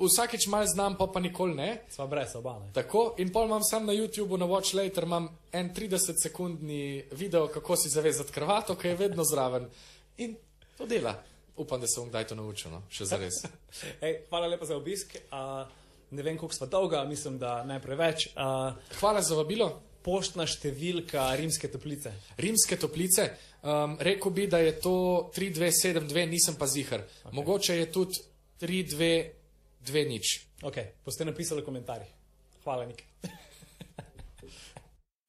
vsakeč 0.00 0.46
malo 0.46 0.66
znam, 0.66 0.96
pa 0.96 1.06
pa 1.06 1.20
nikoli 1.20 1.54
ne. 1.54 1.70
Sva 1.90 2.06
brez 2.06 2.34
oba. 2.36 2.58
Ne? 2.58 2.72
Tako, 2.72 3.14
in 3.18 3.32
pol 3.32 3.46
imam 3.46 3.62
sam 3.64 3.86
na 3.86 3.92
YouTubu, 3.92 4.38
na 4.38 4.46
Watch 4.46 4.74
Later, 4.74 5.04
imam 5.04 5.28
en 5.52 5.72
30-sekundni 5.74 7.04
video, 7.12 7.46
kako 7.48 7.76
si 7.76 7.88
zavezati 7.88 8.32
krvato, 8.32 8.74
ki 8.74 8.88
je 8.88 8.96
vedno 8.96 9.24
zraven. 9.24 9.68
In 10.18 10.36
to 10.76 10.86
dela. 10.86 11.14
Upam, 11.56 11.80
da 11.80 11.86
se 11.86 12.00
bom 12.00 12.08
kdaj 12.08 12.26
to 12.28 12.34
naučil, 12.34 12.70
no? 12.70 12.82
še 12.92 13.08
za 13.08 13.16
res. 13.16 13.40
Ej, 14.04 14.26
hvala 14.28 14.50
lepa 14.52 14.68
za 14.68 14.76
obisk. 14.76 15.16
Uh, 15.32 15.64
ne 16.10 16.22
vem, 16.22 16.36
koliko 16.38 16.54
sva 16.54 16.68
dolga, 16.70 17.04
mislim, 17.08 17.38
da 17.38 17.64
ne 17.64 17.80
preveč. 17.82 18.28
Uh, 18.34 18.76
hvala 19.00 19.22
za 19.24 19.38
vabilo. 19.38 19.70
Poštna 20.06 20.44
številka 20.46 21.24
Rimske 21.34 21.66
toplice. 21.72 22.12
Rimske 22.38 22.78
toplice. 22.78 23.30
Um, 23.66 23.96
rekel 23.98 24.30
bi, 24.30 24.46
da 24.46 24.60
je 24.62 24.76
to 24.78 24.94
3272, 25.34 26.28
nisem 26.30 26.54
pa 26.54 26.68
zihar. 26.70 27.02
Okay. 27.02 27.34
Mogoče 27.34 27.78
je 27.80 27.88
tudi 27.90 28.20
3, 28.62 28.84
2, 28.92 29.10
2, 29.90 30.04
nič. 30.06 30.36
Ok, 30.62 30.78
boste 31.04 31.26
napisali 31.26 31.64
komentarje. 31.66 32.06
Hvala, 32.62 32.86
Nik. 32.86 33.02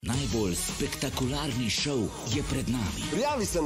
Najbolj 0.08 0.54
spektakularni 0.56 1.70
šov 1.74 2.06
je 2.30 2.44
pred 2.46 2.70
nami. 2.70 3.02
Prijavi 3.12 3.46
se 3.46 3.58
na 3.58 3.66